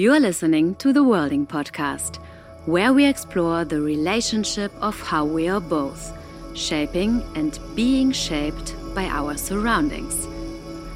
You 0.00 0.14
are 0.14 0.18
listening 0.18 0.76
to 0.76 0.94
the 0.94 1.04
Worlding 1.04 1.46
Podcast, 1.46 2.20
where 2.64 2.94
we 2.94 3.04
explore 3.04 3.66
the 3.66 3.82
relationship 3.82 4.72
of 4.80 4.98
how 4.98 5.26
we 5.26 5.46
are 5.46 5.60
both 5.60 6.16
shaping 6.56 7.22
and 7.34 7.58
being 7.74 8.10
shaped 8.10 8.74
by 8.94 9.04
our 9.04 9.36
surroundings. 9.36 10.26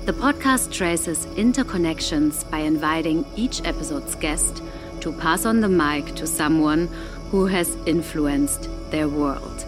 The 0.07 0.14
podcast 0.14 0.72
traces 0.72 1.27
interconnections 1.36 2.50
by 2.50 2.61
inviting 2.61 3.27
each 3.36 3.62
episode's 3.67 4.14
guest 4.14 4.62
to 5.00 5.12
pass 5.12 5.45
on 5.45 5.61
the 5.61 5.68
mic 5.68 6.14
to 6.14 6.27
someone 6.27 6.86
who 7.30 7.45
has 7.45 7.77
influenced 7.84 8.71
their 8.91 9.07
world. 9.07 9.66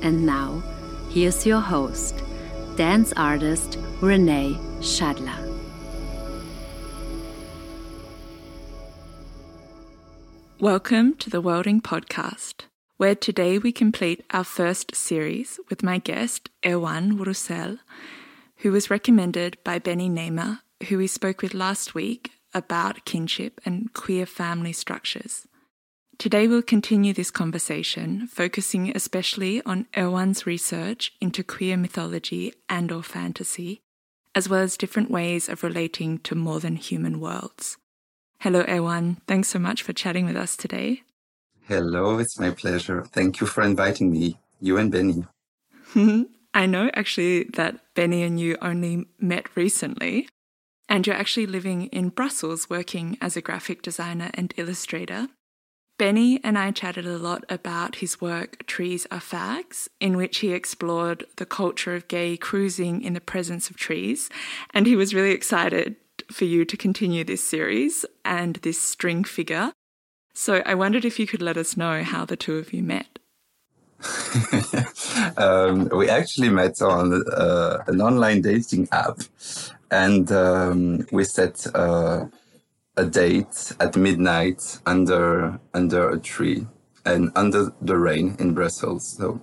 And 0.00 0.24
now, 0.24 0.62
here's 1.10 1.44
your 1.44 1.60
host, 1.60 2.22
dance 2.76 3.12
artist 3.14 3.76
Renee 4.00 4.56
Schadler. 4.80 5.47
Welcome 10.60 11.14
to 11.18 11.30
the 11.30 11.40
Worlding 11.40 11.80
Podcast, 11.80 12.62
where 12.96 13.14
today 13.14 13.58
we 13.58 13.70
complete 13.70 14.24
our 14.32 14.42
first 14.42 14.92
series 14.92 15.60
with 15.70 15.84
my 15.84 15.98
guest, 15.98 16.50
Erwan 16.64 17.16
Roussel, 17.16 17.78
who 18.56 18.72
was 18.72 18.90
recommended 18.90 19.56
by 19.62 19.78
Benny 19.78 20.10
Nemer, 20.10 20.58
who 20.88 20.98
we 20.98 21.06
spoke 21.06 21.42
with 21.42 21.54
last 21.54 21.94
week 21.94 22.32
about 22.52 23.04
kinship 23.04 23.60
and 23.64 23.94
queer 23.94 24.26
family 24.26 24.72
structures. 24.72 25.46
Today 26.18 26.48
we'll 26.48 26.62
continue 26.62 27.12
this 27.12 27.30
conversation, 27.30 28.26
focusing 28.26 28.90
especially 28.96 29.62
on 29.62 29.86
Erwan's 29.94 30.44
research 30.44 31.12
into 31.20 31.44
queer 31.44 31.76
mythology 31.76 32.52
and 32.68 32.90
or 32.90 33.04
fantasy, 33.04 33.80
as 34.34 34.48
well 34.48 34.62
as 34.62 34.76
different 34.76 35.08
ways 35.08 35.48
of 35.48 35.62
relating 35.62 36.18
to 36.18 36.34
more 36.34 36.58
than 36.58 36.74
human 36.74 37.20
worlds. 37.20 37.76
Hello, 38.40 38.62
Erwan. 38.62 39.16
Thanks 39.26 39.48
so 39.48 39.58
much 39.58 39.82
for 39.82 39.92
chatting 39.92 40.24
with 40.24 40.36
us 40.36 40.56
today. 40.56 41.02
Hello, 41.66 42.20
it's 42.20 42.38
my 42.38 42.50
pleasure. 42.50 43.02
Thank 43.02 43.40
you 43.40 43.48
for 43.48 43.64
inviting 43.64 44.12
me, 44.12 44.38
you 44.60 44.76
and 44.76 44.92
Benny. 44.92 45.24
I 46.54 46.66
know 46.66 46.88
actually 46.94 47.44
that 47.54 47.80
Benny 47.94 48.22
and 48.22 48.38
you 48.38 48.56
only 48.62 49.06
met 49.18 49.56
recently, 49.56 50.28
and 50.88 51.04
you're 51.04 51.16
actually 51.16 51.46
living 51.46 51.86
in 51.86 52.10
Brussels 52.10 52.70
working 52.70 53.18
as 53.20 53.36
a 53.36 53.42
graphic 53.42 53.82
designer 53.82 54.30
and 54.34 54.54
illustrator. 54.56 55.26
Benny 55.98 56.38
and 56.44 56.56
I 56.56 56.70
chatted 56.70 57.08
a 57.08 57.18
lot 57.18 57.44
about 57.48 57.96
his 57.96 58.20
work 58.20 58.64
Trees 58.68 59.04
Are 59.10 59.18
Fags, 59.18 59.88
in 59.98 60.16
which 60.16 60.38
he 60.38 60.52
explored 60.52 61.26
the 61.38 61.46
culture 61.46 61.96
of 61.96 62.06
gay 62.06 62.36
cruising 62.36 63.02
in 63.02 63.14
the 63.14 63.20
presence 63.20 63.68
of 63.68 63.76
trees, 63.76 64.30
and 64.72 64.86
he 64.86 64.94
was 64.94 65.12
really 65.12 65.32
excited 65.32 65.96
for 66.30 66.44
you 66.44 66.64
to 66.64 66.76
continue 66.76 67.24
this 67.24 67.44
series 67.44 68.04
and 68.24 68.56
this 68.56 68.80
string 68.80 69.24
figure. 69.24 69.72
So 70.34 70.62
I 70.64 70.74
wondered 70.74 71.04
if 71.04 71.18
you 71.18 71.26
could 71.26 71.42
let 71.42 71.56
us 71.56 71.76
know 71.76 72.02
how 72.02 72.24
the 72.24 72.36
two 72.36 72.56
of 72.56 72.72
you 72.72 72.82
met. 72.82 73.18
um, 75.36 75.88
we 75.88 76.08
actually 76.08 76.48
met 76.48 76.80
on 76.80 77.24
uh, 77.32 77.82
an 77.88 78.00
online 78.00 78.42
dating 78.42 78.88
app, 78.92 79.18
and 79.90 80.30
um, 80.30 81.04
we 81.10 81.24
set 81.24 81.66
uh, 81.74 82.26
a 82.96 83.04
date 83.04 83.72
at 83.80 83.96
midnight 83.96 84.78
under 84.86 85.58
under 85.74 86.10
a 86.10 86.18
tree 86.18 86.66
and 87.04 87.32
under 87.34 87.72
the 87.80 87.96
rain 87.96 88.36
in 88.38 88.54
Brussels. 88.54 89.16
So, 89.16 89.40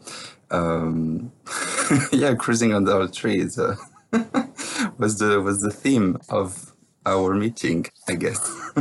um, 0.52 1.32
yeah, 2.12 2.36
cruising 2.36 2.74
under 2.74 3.02
a 3.02 3.08
tree 3.08 3.42
is, 3.42 3.58
uh, 3.60 3.76
was 4.98 5.18
the 5.20 5.42
was 5.42 5.62
the 5.62 5.72
theme 5.72 6.18
of 6.30 6.75
our 7.06 7.34
meeting, 7.34 7.86
I 8.08 8.16
guess. 8.16 8.72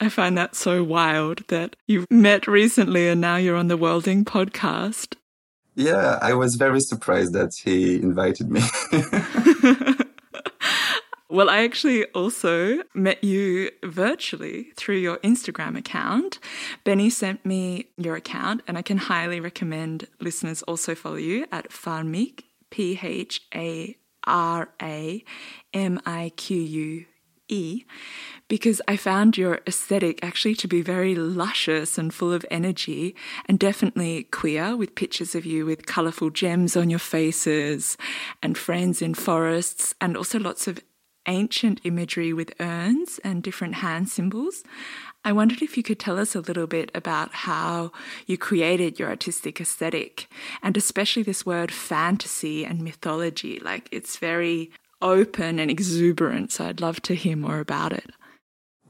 I 0.00 0.08
find 0.08 0.36
that 0.36 0.56
so 0.56 0.82
wild 0.82 1.46
that 1.48 1.76
you 1.86 2.06
met 2.10 2.46
recently 2.46 3.08
and 3.08 3.20
now 3.20 3.36
you're 3.36 3.56
on 3.56 3.68
the 3.68 3.76
Worlding 3.76 4.24
podcast. 4.24 5.14
Yeah, 5.74 6.18
I 6.20 6.34
was 6.34 6.56
very 6.56 6.80
surprised 6.80 7.32
that 7.34 7.54
he 7.62 7.96
invited 7.96 8.50
me. 8.50 8.62
Well, 11.32 11.48
I 11.48 11.64
actually 11.64 12.04
also 12.08 12.82
met 12.92 13.24
you 13.24 13.70
virtually 13.82 14.72
through 14.76 14.98
your 14.98 15.16
Instagram 15.20 15.78
account. 15.78 16.38
Benny 16.84 17.08
sent 17.08 17.46
me 17.46 17.86
your 17.96 18.16
account, 18.16 18.60
and 18.68 18.76
I 18.76 18.82
can 18.82 18.98
highly 18.98 19.40
recommend 19.40 20.08
listeners 20.20 20.60
also 20.64 20.94
follow 20.94 21.16
you 21.16 21.46
at 21.50 21.70
Pharamique, 21.70 22.42
P 22.68 23.00
H 23.02 23.40
A 23.54 23.96
R 24.24 24.74
A 24.82 25.24
M 25.72 26.02
I 26.04 26.32
Q 26.36 26.58
U 26.58 27.06
E, 27.52 27.84
because 28.48 28.82
I 28.88 28.96
found 28.96 29.38
your 29.38 29.60
aesthetic 29.66 30.24
actually 30.24 30.54
to 30.56 30.68
be 30.68 30.82
very 30.82 31.14
luscious 31.14 31.98
and 31.98 32.12
full 32.12 32.32
of 32.32 32.46
energy, 32.50 33.14
and 33.46 33.58
definitely 33.58 34.24
queer, 34.24 34.76
with 34.76 34.94
pictures 34.94 35.34
of 35.34 35.44
you 35.46 35.66
with 35.66 35.86
colourful 35.86 36.30
gems 36.30 36.76
on 36.76 36.90
your 36.90 36.98
faces 36.98 37.96
and 38.42 38.58
friends 38.58 39.02
in 39.02 39.14
forests, 39.14 39.94
and 40.00 40.16
also 40.16 40.38
lots 40.38 40.66
of 40.66 40.80
ancient 41.26 41.80
imagery 41.84 42.32
with 42.32 42.52
urns 42.60 43.20
and 43.22 43.42
different 43.42 43.76
hand 43.76 44.08
symbols. 44.08 44.64
I 45.24 45.32
wondered 45.32 45.62
if 45.62 45.76
you 45.76 45.84
could 45.84 46.00
tell 46.00 46.18
us 46.18 46.34
a 46.34 46.40
little 46.40 46.66
bit 46.66 46.90
about 46.94 47.32
how 47.32 47.92
you 48.26 48.36
created 48.36 48.98
your 48.98 49.08
artistic 49.08 49.60
aesthetic 49.60 50.26
and 50.64 50.76
especially 50.76 51.22
this 51.22 51.46
word 51.46 51.70
fantasy 51.70 52.64
and 52.64 52.82
mythology. 52.82 53.60
Like 53.60 53.88
it's 53.92 54.16
very 54.16 54.72
open 55.02 55.58
and 55.58 55.70
exuberant, 55.70 56.52
so 56.52 56.66
I'd 56.66 56.80
love 56.80 57.02
to 57.02 57.14
hear 57.14 57.36
more 57.36 57.58
about 57.58 57.92
it. 57.92 58.10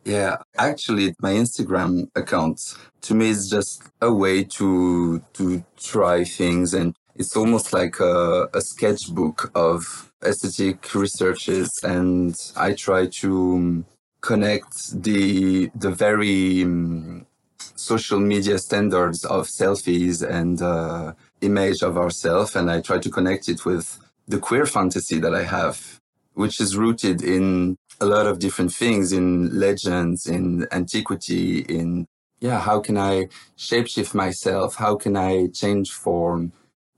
Yeah, 0.04 0.38
actually, 0.58 1.14
my 1.20 1.32
Instagram 1.32 2.08
account 2.16 2.74
to 3.02 3.14
me 3.14 3.30
is 3.30 3.48
just 3.48 3.82
a 4.00 4.12
way 4.12 4.44
to 4.44 5.22
to 5.34 5.64
try 5.76 6.24
things, 6.24 6.74
and 6.74 6.94
it's 7.14 7.36
almost 7.36 7.72
like 7.72 8.00
a, 8.00 8.48
a 8.54 8.60
sketchbook 8.60 9.50
of 9.54 10.12
aesthetic 10.24 10.94
researches 10.94 11.78
and 11.82 12.34
I 12.56 12.72
try 12.72 13.06
to 13.06 13.84
connect 14.20 15.02
the 15.02 15.70
the 15.74 15.90
very 15.90 16.62
um, 16.62 17.26
social 17.58 18.20
media 18.20 18.58
standards 18.58 19.24
of 19.24 19.48
selfies 19.48 20.22
and 20.26 20.62
uh, 20.62 21.12
image 21.40 21.82
of 21.82 21.98
ourselves 21.98 22.54
and 22.56 22.70
I 22.70 22.80
try 22.80 22.98
to 22.98 23.10
connect 23.10 23.48
it 23.48 23.64
with 23.64 23.98
the 24.28 24.38
queer 24.38 24.66
fantasy 24.66 25.18
that 25.18 25.34
I 25.34 25.42
have 25.42 26.00
which 26.34 26.60
is 26.60 26.76
rooted 26.76 27.22
in 27.22 27.76
a 28.00 28.06
lot 28.06 28.26
of 28.26 28.38
different 28.38 28.72
things 28.72 29.12
in 29.12 29.58
legends 29.58 30.26
in 30.26 30.66
antiquity 30.72 31.60
in 31.60 32.06
yeah 32.40 32.58
how 32.58 32.80
can 32.80 32.98
I 32.98 33.28
shapeshift 33.56 34.14
myself 34.14 34.76
how 34.76 34.96
can 34.96 35.16
I 35.16 35.48
change 35.48 35.92
form 35.92 36.52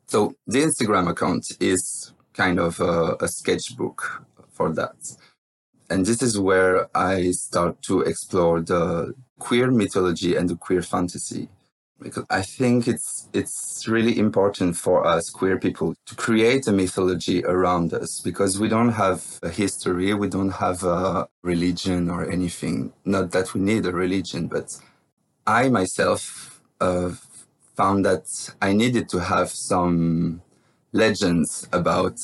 so 0.06 0.34
the 0.46 0.60
Instagram 0.60 1.08
account 1.08 1.46
is 1.60 2.12
kind 2.34 2.58
of 2.58 2.80
a, 2.80 3.16
a 3.20 3.28
sketchbook 3.28 4.24
for 4.50 4.72
that. 4.72 4.96
And 5.90 6.04
this 6.04 6.22
is 6.22 6.38
where 6.38 6.88
I 6.96 7.30
start 7.30 7.82
to 7.82 8.00
explore 8.02 8.60
the 8.60 9.14
queer 9.38 9.70
mythology 9.70 10.36
and 10.36 10.48
the 10.48 10.56
queer 10.56 10.82
fantasy. 10.82 11.48
Because 12.04 12.26
I 12.30 12.42
think 12.42 12.86
it's 12.86 13.28
it's 13.32 13.88
really 13.88 14.18
important 14.18 14.76
for 14.76 15.06
us 15.14 15.30
queer 15.30 15.58
people 15.58 15.94
to 16.06 16.14
create 16.14 16.68
a 16.68 16.72
mythology 16.72 17.44
around 17.44 17.92
us 17.94 18.20
because 18.20 18.60
we 18.60 18.68
don't 18.68 18.92
have 19.04 19.20
a 19.42 19.48
history, 19.48 20.14
we 20.14 20.28
don't 20.28 20.56
have 20.64 20.84
a 20.84 21.28
religion 21.42 22.10
or 22.10 22.30
anything. 22.30 22.92
Not 23.04 23.32
that 23.32 23.54
we 23.54 23.60
need 23.60 23.86
a 23.86 23.92
religion, 23.92 24.48
but 24.48 24.78
I 25.46 25.68
myself 25.68 26.60
uh, 26.80 27.12
found 27.74 28.04
that 28.04 28.54
I 28.62 28.72
needed 28.72 29.08
to 29.10 29.18
have 29.20 29.50
some 29.50 30.42
legends 30.92 31.68
about 31.72 32.18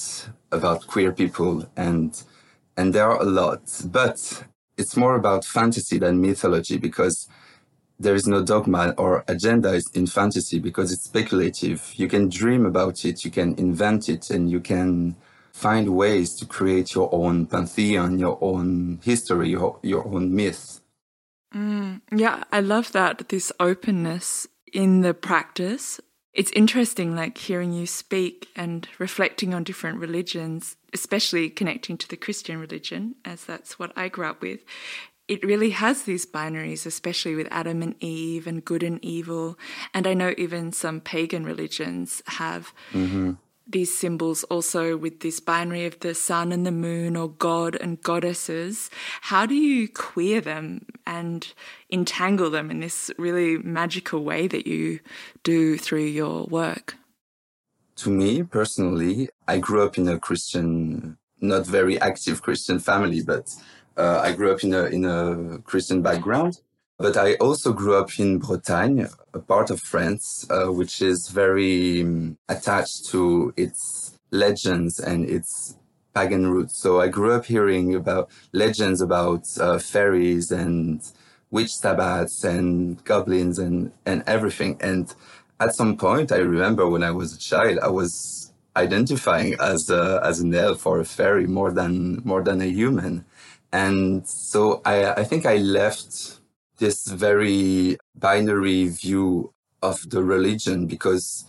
about 0.52 0.86
queer 0.86 1.12
people 1.12 1.68
and 1.76 2.22
and 2.76 2.94
there 2.94 3.10
are 3.10 3.20
a 3.20 3.24
lot 3.24 3.62
but 3.86 4.44
it's 4.76 4.96
more 4.96 5.16
about 5.16 5.44
fantasy 5.44 5.98
than 5.98 6.20
mythology 6.20 6.78
because 6.78 7.28
there 8.00 8.14
is 8.14 8.26
no 8.26 8.42
dogma 8.42 8.94
or 8.96 9.24
agenda 9.28 9.80
in 9.94 10.06
fantasy 10.06 10.58
because 10.58 10.90
it's 10.90 11.04
speculative. 11.04 11.92
You 11.94 12.08
can 12.08 12.28
dream 12.28 12.66
about 12.66 13.04
it 13.04 13.24
you 13.24 13.30
can 13.30 13.54
invent 13.56 14.08
it 14.08 14.30
and 14.30 14.50
you 14.50 14.60
can 14.60 15.16
find 15.52 15.94
ways 15.94 16.34
to 16.36 16.46
create 16.46 16.94
your 16.94 17.08
own 17.12 17.46
pantheon 17.46 18.18
your 18.18 18.38
own 18.40 18.98
history 19.04 19.50
your, 19.50 19.78
your 19.82 20.06
own 20.06 20.34
myth. 20.34 20.80
Mm, 21.54 22.00
yeah 22.12 22.44
i 22.52 22.60
love 22.60 22.92
that 22.92 23.28
this 23.28 23.52
openness 23.60 24.46
in 24.72 25.00
the 25.00 25.14
practice. 25.14 26.00
It's 26.32 26.52
interesting, 26.52 27.16
like 27.16 27.36
hearing 27.36 27.72
you 27.72 27.86
speak 27.86 28.48
and 28.54 28.88
reflecting 28.98 29.52
on 29.52 29.64
different 29.64 29.98
religions, 29.98 30.76
especially 30.94 31.50
connecting 31.50 31.98
to 31.98 32.08
the 32.08 32.16
Christian 32.16 32.58
religion, 32.58 33.16
as 33.24 33.44
that's 33.44 33.78
what 33.78 33.92
I 33.96 34.08
grew 34.08 34.26
up 34.26 34.40
with. 34.40 34.60
It 35.30 35.44
really 35.44 35.70
has 35.70 36.02
these 36.02 36.26
binaries, 36.26 36.86
especially 36.86 37.36
with 37.36 37.46
Adam 37.52 37.82
and 37.82 37.94
Eve 38.00 38.48
and 38.48 38.64
good 38.64 38.82
and 38.82 38.98
evil. 39.04 39.56
And 39.94 40.08
I 40.08 40.12
know 40.12 40.34
even 40.36 40.72
some 40.72 41.00
pagan 41.00 41.44
religions 41.44 42.20
have 42.26 42.74
mm-hmm. 42.90 43.34
these 43.64 43.96
symbols 43.96 44.42
also 44.50 44.96
with 44.96 45.20
this 45.20 45.38
binary 45.38 45.86
of 45.86 46.00
the 46.00 46.16
sun 46.16 46.50
and 46.50 46.66
the 46.66 46.72
moon 46.72 47.16
or 47.16 47.28
god 47.28 47.76
and 47.76 48.02
goddesses. 48.02 48.90
How 49.20 49.46
do 49.46 49.54
you 49.54 49.88
queer 49.88 50.40
them 50.40 50.86
and 51.06 51.46
entangle 51.92 52.50
them 52.50 52.68
in 52.68 52.80
this 52.80 53.08
really 53.16 53.56
magical 53.58 54.24
way 54.24 54.48
that 54.48 54.66
you 54.66 54.98
do 55.44 55.78
through 55.78 56.06
your 56.06 56.46
work? 56.46 56.96
To 57.98 58.10
me 58.10 58.42
personally, 58.42 59.28
I 59.46 59.58
grew 59.58 59.84
up 59.84 59.96
in 59.96 60.08
a 60.08 60.18
Christian, 60.18 61.18
not 61.40 61.66
very 61.66 62.00
active 62.00 62.42
Christian 62.42 62.80
family, 62.80 63.22
but 63.22 63.54
uh, 64.00 64.20
I 64.26 64.32
grew 64.32 64.50
up 64.52 64.62
in 64.64 64.72
a 64.74 64.84
in 64.96 65.04
a 65.04 65.58
Christian 65.70 66.00
background. 66.02 66.60
But 67.00 67.16
I 67.16 67.28
also 67.36 67.72
grew 67.72 67.94
up 67.96 68.10
in 68.18 68.40
Bretagne, 68.40 69.06
a 69.32 69.38
part 69.38 69.70
of 69.70 69.80
France, 69.80 70.46
uh, 70.50 70.66
which 70.66 71.00
is 71.00 71.28
very 71.28 72.02
um, 72.02 72.36
attached 72.46 73.06
to 73.12 73.54
its 73.56 74.18
legends 74.30 75.00
and 75.00 75.24
its 75.36 75.76
pagan 76.14 76.46
roots. 76.52 76.76
So 76.76 77.00
I 77.00 77.08
grew 77.08 77.32
up 77.32 77.46
hearing 77.46 77.94
about 77.94 78.28
legends 78.52 79.00
about 79.00 79.44
uh, 79.58 79.78
fairies 79.78 80.50
and 80.50 81.00
witch 81.50 81.72
sabbats 81.82 82.44
and 82.44 83.02
goblins 83.04 83.58
and, 83.58 83.92
and 84.04 84.22
everything. 84.26 84.76
And 84.80 85.12
at 85.58 85.74
some 85.74 85.96
point, 85.96 86.32
I 86.32 86.38
remember 86.38 86.86
when 86.86 87.02
I 87.02 87.12
was 87.12 87.34
a 87.34 87.38
child, 87.38 87.78
I 87.82 87.88
was 87.88 88.52
identifying 88.76 89.56
as 89.60 89.90
a, 89.90 90.20
as 90.22 90.40
an 90.40 90.54
elf 90.54 90.86
or 90.86 91.00
a 91.00 91.04
fairy 91.04 91.46
more 91.46 91.72
than 91.72 92.20
more 92.24 92.42
than 92.42 92.60
a 92.60 92.66
human. 92.66 93.24
And 93.72 94.26
so 94.26 94.82
I, 94.84 95.12
I 95.12 95.24
think 95.24 95.46
I 95.46 95.56
left 95.56 96.40
this 96.78 97.06
very 97.06 97.98
binary 98.14 98.88
view 98.88 99.52
of 99.82 100.10
the 100.10 100.24
religion 100.24 100.86
because 100.86 101.44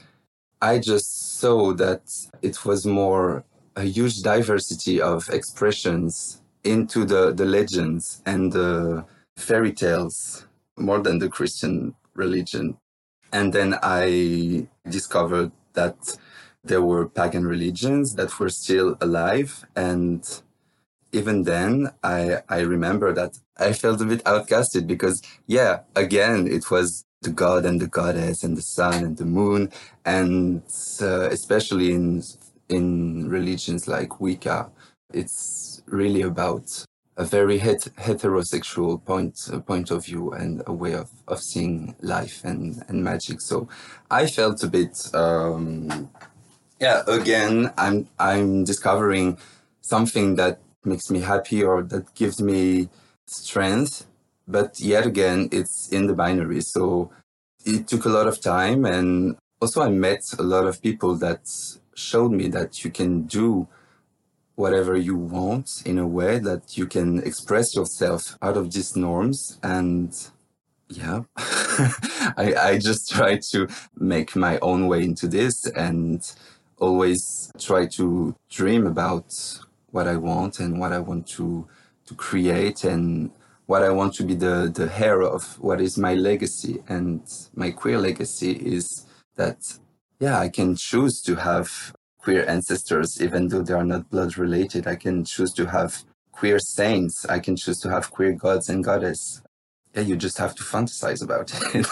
I 0.62 0.78
just 0.78 1.40
saw 1.40 1.74
that 1.74 2.04
it 2.42 2.66
was 2.66 2.86
more 2.86 3.44
a 3.76 3.84
huge 3.84 4.22
diversity 4.22 5.02
of 5.02 5.30
expressions 5.30 6.42
into 6.64 7.06
the, 7.06 7.34
the 7.34 7.46
legends 7.46 8.22
and 8.26 8.52
the 8.52 9.06
fairy 9.38 9.74
tales 9.74 10.46
more 10.78 11.00
than 11.00 11.20
the 11.20 11.30
Christian 11.30 11.96
religion. 12.14 12.78
And 13.34 13.54
then 13.54 13.80
I 13.82 14.68
discovered 14.88 15.52
that 15.74 16.18
there 16.64 16.82
were 16.82 17.08
pagan 17.08 17.48
religions 17.48 18.16
that 18.16 18.40
were 18.40 18.50
still 18.50 18.98
alive 19.02 19.66
and 19.76 20.42
even 21.12 21.44
then, 21.44 21.92
I, 22.04 22.38
I 22.50 22.60
remember 22.60 23.14
that 23.14 23.38
I 23.58 23.74
felt 23.74 24.02
a 24.02 24.06
bit 24.06 24.24
outcasted 24.24 24.88
because, 24.88 25.22
yeah, 25.48 25.82
again, 25.96 26.48
it 26.48 26.72
was 26.72 27.06
the 27.22 27.30
god 27.30 27.66
and 27.66 27.80
the 27.80 27.88
goddess 27.88 28.44
and 28.44 28.58
the 28.58 28.62
sun 28.62 29.04
and 29.04 29.18
the 29.18 29.26
moon. 29.26 29.72
And 30.06 30.64
uh, 31.02 31.30
especially 31.30 31.92
in, 31.92 32.24
in 32.70 33.30
religions 33.30 33.88
like 33.88 34.20
Wicca, 34.20 34.70
it's 35.14 35.82
really 35.86 36.22
about 36.22 36.86
a 37.18 37.26
very 37.26 37.58
het- 37.58 37.94
heterosexual 37.98 39.04
point 39.04 39.50
uh, 39.52 39.60
point 39.60 39.92
of 39.92 40.06
view 40.06 40.32
and 40.32 40.64
a 40.66 40.74
way 40.74 40.94
of, 40.94 41.10
of 41.28 41.42
seeing 41.42 41.96
life 42.02 42.42
and, 42.44 42.84
and 42.88 43.04
magic. 43.04 43.42
So 43.42 43.68
I 44.10 44.28
felt 44.28 44.64
a 44.64 44.68
bit, 44.68 45.14
um, 45.14 46.10
yeah. 46.80 47.04
Again, 47.08 47.72
I'm 47.78 48.08
I'm 48.18 48.64
discovering 48.64 49.38
something 49.82 50.36
that 50.38 50.60
makes 50.86 51.10
me 51.10 51.22
happy 51.22 51.64
or 51.64 51.84
that 51.84 52.14
gives 52.16 52.42
me 52.42 52.90
strength. 53.26 54.06
But 54.48 54.80
yet 54.80 55.06
again, 55.06 55.50
it's 55.52 55.90
in 55.90 56.08
the 56.08 56.14
binary. 56.14 56.62
So 56.62 57.12
it 57.66 57.88
took 57.88 58.06
a 58.06 58.10
lot 58.10 58.28
of 58.28 58.42
time. 58.42 58.86
And 58.86 59.38
also, 59.62 59.82
I 59.82 59.90
met 59.90 60.24
a 60.38 60.44
lot 60.44 60.66
of 60.66 60.82
people 60.82 61.16
that 61.18 61.50
showed 61.94 62.32
me 62.32 62.48
that 62.50 62.84
you 62.84 62.92
can 62.92 63.24
do 63.24 63.68
whatever 64.56 64.96
you 64.96 65.16
want 65.16 65.82
in 65.86 65.98
a 65.98 66.08
way 66.08 66.40
that 66.40 66.78
you 66.78 66.86
can 66.86 67.20
express 67.24 67.76
yourself 67.76 68.38
out 68.42 68.58
of 68.58 68.72
these 68.72 68.96
norms. 68.96 69.60
And 69.64 70.16
yeah, 70.90 71.22
I, 71.38 72.54
I 72.60 72.78
just 72.78 73.10
try 73.10 73.38
to 73.52 73.68
make 73.96 74.36
my 74.36 74.60
own 74.60 74.88
way 74.88 75.04
into 75.04 75.28
this 75.28 75.66
and 75.68 76.22
always 76.78 77.52
try 77.60 77.86
to 77.86 78.36
dream 78.50 78.88
about 78.88 79.60
what 79.92 80.08
I 80.08 80.18
want 80.18 80.60
and 80.60 80.80
what 80.80 80.94
I 80.94 81.00
want 81.00 81.28
to 81.38 81.68
to 82.08 82.16
create 82.16 82.84
and 82.84 83.32
what 83.66 83.84
I 83.84 83.90
want 83.90 84.14
to 84.16 84.24
be 84.24 84.36
the 84.36 84.72
the 84.74 84.90
hero 84.90 85.30
of 85.30 85.60
what 85.60 85.80
is 85.82 85.98
my 85.98 86.14
legacy. 86.14 86.84
And 86.88 87.22
my 87.56 87.72
queer 87.72 87.98
legacy 88.00 88.52
is 88.52 89.06
that 89.36 89.78
yeah 90.20 90.40
I 90.40 90.50
can 90.50 90.76
choose 90.76 91.22
to 91.24 91.36
have 91.36 91.94
queer 92.18 92.48
ancestors 92.48 93.22
even 93.22 93.48
though 93.48 93.64
they 93.64 93.74
are 93.74 93.86
not 93.86 94.10
blood 94.10 94.38
related. 94.38 94.88
I 94.88 94.96
can 94.96 95.26
choose 95.26 95.54
to 95.54 95.66
have 95.68 96.04
queer 96.32 96.60
saints. 96.60 97.26
I 97.26 97.40
can 97.40 97.56
choose 97.56 97.80
to 97.82 97.90
have 97.90 98.12
queer 98.12 98.34
gods 98.34 98.70
and 98.70 98.84
goddess. 98.84 99.42
Yeah 99.96 100.04
you 100.04 100.16
just 100.16 100.38
have 100.38 100.56
to 100.56 100.64
fantasize 100.64 101.24
about 101.24 101.52
it. 101.76 101.86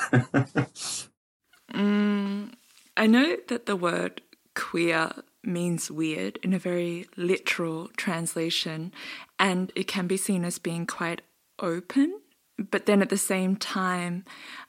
Mm, 1.73 2.53
I 2.97 3.07
know 3.07 3.37
that 3.47 3.65
the 3.65 3.75
word 3.75 4.21
queer 4.55 5.11
means 5.49 5.91
weird 5.91 6.37
in 6.43 6.53
a 6.53 6.59
very 6.59 7.07
literal 7.17 7.89
translation, 7.97 8.93
and 9.37 9.71
it 9.75 9.87
can 9.87 10.07
be 10.07 10.17
seen 10.17 10.45
as 10.45 10.59
being 10.59 10.85
quite 10.85 11.21
open. 11.59 12.21
But 12.57 12.85
then 12.85 13.01
at 13.01 13.09
the 13.09 13.17
same 13.17 13.55
time, 13.55 14.25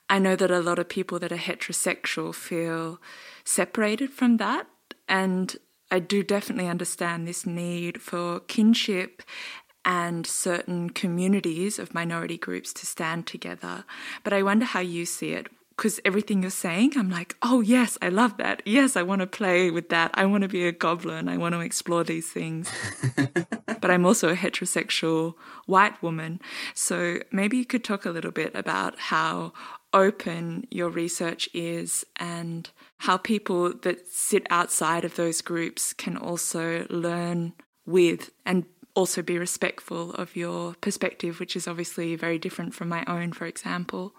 I 0.09 0.17
know 0.17 0.35
that 0.35 0.51
a 0.51 0.59
lot 0.59 0.79
of 0.79 0.89
people 0.89 1.19
that 1.19 1.31
are 1.31 1.37
heterosexual 1.37 2.33
feel 2.33 2.99
separated 3.43 4.11
from 4.11 4.37
that. 4.37 4.67
And 5.09 5.55
I 5.89 5.99
do 5.99 6.23
definitely 6.23 6.69
understand 6.69 7.27
this 7.27 7.45
need 7.45 8.01
for 8.01 8.39
kinship 8.39 9.21
and 9.83 10.25
certain 10.25 10.91
communities 10.91 11.79
of 11.79 11.93
minority 11.93 12.37
groups 12.37 12.71
to 12.73 12.85
stand 12.85 13.27
together. 13.27 13.83
But 14.23 14.31
I 14.31 14.43
wonder 14.43 14.65
how 14.65 14.79
you 14.79 15.05
see 15.05 15.31
it 15.33 15.47
because 15.75 15.99
everything 16.05 16.41
you're 16.41 16.51
saying, 16.51 16.93
I'm 16.95 17.09
like, 17.09 17.35
oh, 17.41 17.61
yes, 17.61 17.97
I 18.01 18.09
love 18.09 18.37
that. 18.37 18.61
Yes, 18.65 18.95
I 18.95 19.01
want 19.01 19.21
to 19.21 19.27
play 19.27 19.71
with 19.71 19.89
that. 19.89 20.11
I 20.13 20.25
want 20.25 20.43
to 20.43 20.47
be 20.47 20.67
a 20.67 20.71
goblin. 20.71 21.27
I 21.27 21.37
want 21.37 21.53
to 21.53 21.61
explore 21.61 22.03
these 22.03 22.29
things. 22.29 22.71
but 23.15 23.89
I'm 23.89 24.05
also 24.05 24.29
a 24.29 24.35
heterosexual 24.35 25.33
white 25.65 26.01
woman. 26.03 26.39
So 26.75 27.19
maybe 27.31 27.57
you 27.57 27.65
could 27.65 27.83
talk 27.83 28.05
a 28.05 28.11
little 28.11 28.31
bit 28.31 28.53
about 28.53 28.99
how 28.99 29.53
open 29.93 30.67
your 30.69 30.89
research 30.89 31.49
is 31.53 32.05
and 32.17 32.69
how 32.99 33.17
people 33.17 33.73
that 33.79 34.05
sit 34.07 34.45
outside 34.49 35.03
of 35.03 35.15
those 35.15 35.41
groups 35.41 35.93
can 35.93 36.15
also 36.15 36.85
learn 36.89 37.53
with 37.85 38.29
and 38.45 38.65
also 38.93 39.21
be 39.21 39.37
respectful 39.37 40.11
of 40.13 40.35
your 40.35 40.75
perspective, 40.81 41.39
which 41.39 41.55
is 41.55 41.67
obviously 41.67 42.15
very 42.15 42.37
different 42.37 42.73
from 42.73 42.89
my 42.89 43.03
own, 43.07 43.31
for 43.31 43.45
example. 43.45 44.13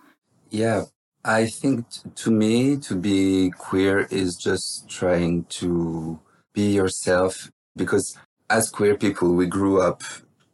Yeah, 0.50 0.84
I 1.24 1.46
think 1.46 1.88
t- 1.88 2.10
to 2.16 2.30
me, 2.30 2.76
to 2.78 2.96
be 2.96 3.52
queer 3.56 4.08
is 4.10 4.36
just 4.36 4.88
trying 4.88 5.44
to 5.60 6.18
be 6.52 6.72
yourself 6.72 7.50
because 7.76 8.16
as 8.50 8.68
queer 8.70 8.96
people, 8.96 9.32
we 9.34 9.46
grew 9.46 9.80
up 9.80 10.02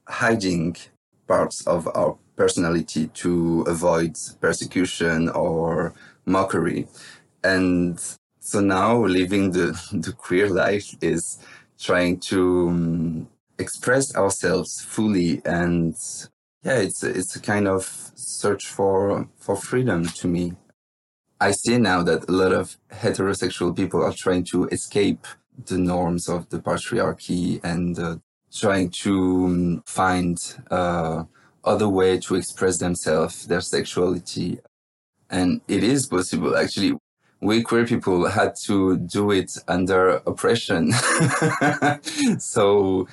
hiding 0.06 0.76
parts 1.26 1.66
of 1.66 1.88
our 1.94 2.16
personality 2.36 3.08
to 3.08 3.62
avoid 3.62 4.16
persecution 4.40 5.28
or 5.30 5.94
mockery. 6.26 6.86
And 7.42 7.98
so 8.40 8.60
now 8.60 9.04
living 9.04 9.52
the, 9.52 9.80
the 9.92 10.12
queer 10.12 10.50
life 10.50 10.94
is 11.00 11.38
trying 11.78 12.20
to 12.20 12.68
um, 12.68 13.28
express 13.58 14.14
ourselves 14.14 14.80
fully 14.80 15.40
and 15.44 15.96
yeah, 16.62 16.78
it's 16.78 17.02
it's 17.02 17.36
a 17.36 17.40
kind 17.40 17.68
of 17.68 17.84
search 18.14 18.66
for 18.66 19.28
for 19.36 19.56
freedom 19.56 20.06
to 20.06 20.28
me. 20.28 20.54
I 21.40 21.52
see 21.52 21.78
now 21.78 22.02
that 22.02 22.28
a 22.28 22.32
lot 22.32 22.52
of 22.52 22.76
heterosexual 22.90 23.76
people 23.76 24.02
are 24.02 24.12
trying 24.12 24.44
to 24.52 24.66
escape 24.68 25.26
the 25.66 25.78
norms 25.78 26.28
of 26.28 26.48
the 26.50 26.58
patriarchy 26.58 27.60
and 27.62 27.98
uh, 27.98 28.16
trying 28.52 28.90
to 29.02 29.44
um, 29.46 29.82
find 29.86 30.36
uh, 30.70 31.24
other 31.64 31.88
way 31.88 32.18
to 32.18 32.34
express 32.34 32.78
themselves, 32.78 33.46
their 33.46 33.60
sexuality. 33.60 34.58
And 35.30 35.60
it 35.68 35.84
is 35.84 36.06
possible, 36.06 36.56
actually. 36.56 36.96
We 37.40 37.62
queer 37.62 37.86
people 37.86 38.26
had 38.28 38.54
to 38.66 38.96
do 38.96 39.30
it 39.30 39.52
under 39.68 40.20
oppression. 40.26 40.92
so, 42.38 43.06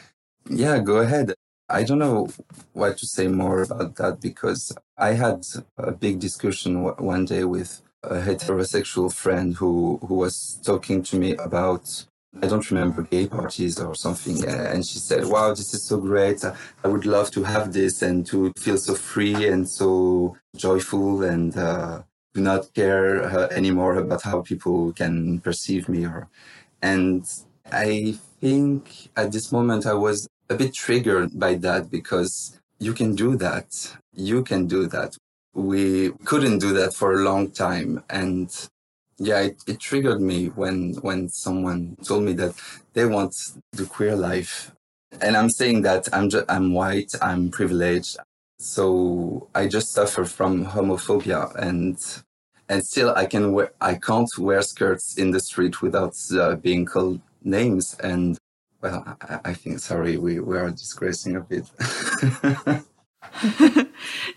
yeah, 0.50 0.80
go 0.80 0.98
ahead. 0.98 1.36
I 1.68 1.84
don't 1.84 2.00
know 2.00 2.30
what 2.74 2.98
to 3.00 3.08
say 3.08 3.28
more 3.28 3.64
about 3.64 3.96
that 3.96 4.22
because 4.22 4.72
I 4.98 5.14
had 5.14 5.46
a 5.78 5.92
big 5.92 6.20
discussion 6.20 6.84
one 6.84 7.26
day 7.26 7.44
with 7.44 7.82
a 8.04 8.22
heterosexual 8.22 9.12
friend 9.12 9.56
who, 9.56 10.00
who 10.08 10.16
was 10.16 10.60
talking 10.64 11.02
to 11.04 11.18
me 11.18 11.36
about, 11.38 12.06
I 12.42 12.48
don't 12.48 12.70
remember, 12.70 13.02
gay 13.02 13.26
parties 13.28 13.80
or 13.80 13.96
something. 13.96 14.46
And 14.46 14.86
she 14.86 15.00
said, 15.00 15.26
wow, 15.26 15.50
this 15.50 15.74
is 15.74 15.84
so 15.84 15.98
great. 15.98 16.46
I 16.84 16.88
would 16.88 17.08
love 17.08 17.32
to 17.32 17.44
have 17.44 17.74
this 17.74 18.04
and 18.04 18.26
to 18.28 18.54
feel 18.58 18.78
so 18.78 18.94
free 18.94 19.48
and 19.48 19.68
so 19.68 20.38
joyful 20.56 21.24
and 21.24 21.58
uh, 21.58 22.04
do 22.36 22.42
not 22.42 22.72
care 22.76 23.24
uh, 23.24 23.48
anymore 23.48 23.96
about 23.96 24.22
how 24.22 24.42
people 24.42 24.94
can 24.94 25.40
perceive 25.40 25.90
me. 25.90 26.06
Or, 26.06 26.30
and 26.80 27.26
I 27.72 28.20
think 28.40 29.10
at 29.16 29.32
this 29.32 29.52
moment 29.52 29.88
I 29.88 29.94
was 29.94 30.28
a 30.50 30.56
bit 30.56 30.74
triggered 30.74 31.40
by 31.40 31.56
that 31.56 31.90
because 31.90 32.60
you 32.80 32.94
can 32.94 33.16
do 33.16 33.36
that. 33.38 33.96
You 34.14 34.44
can 34.44 34.68
do 34.68 34.88
that. 34.88 35.18
We 35.54 36.12
couldn't 36.26 36.60
do 36.60 36.74
that 36.74 36.94
for 36.94 37.14
a 37.14 37.24
long 37.24 37.52
time. 37.52 38.04
And 38.10 38.50
yeah, 39.18 39.42
it, 39.42 39.64
it 39.68 39.80
triggered 39.80 40.22
me 40.22 40.48
when, 40.48 40.96
when 40.96 41.30
someone 41.30 41.98
told 42.04 42.24
me 42.24 42.34
that 42.34 42.56
they 42.94 43.06
want 43.06 43.36
the 43.72 43.86
queer 43.86 44.16
life. 44.16 44.72
And 45.22 45.38
I'm 45.38 45.50
saying 45.50 45.84
that 45.84 46.10
I'm 46.14 46.30
just, 46.30 46.46
I'm 46.50 46.74
white, 46.74 47.14
I'm 47.22 47.50
privileged. 47.50 48.18
So 48.60 49.48
I 49.56 49.68
just 49.68 49.94
suffer 49.94 50.26
from 50.26 50.66
homophobia 50.66 51.56
and 51.56 51.98
and 52.68 52.84
still 52.84 53.14
I 53.16 53.26
can 53.26 53.52
wear 53.54 53.72
I 53.80 53.96
can't 53.96 54.30
wear 54.38 54.62
skirts 54.62 55.18
in 55.18 55.32
the 55.32 55.40
street 55.40 55.82
without 55.82 56.16
uh, 56.34 56.56
being 56.56 56.86
called 56.86 57.22
names 57.44 57.96
and 58.02 58.38
well 58.86 59.18
I, 59.22 59.40
I, 59.46 59.54
think 59.54 59.80
sorry 59.80 60.18
we, 60.18 60.40
we 60.40 60.58
are 60.58 60.70
disgracing 60.70 61.36
a 61.36 61.42
bit. 61.42 61.66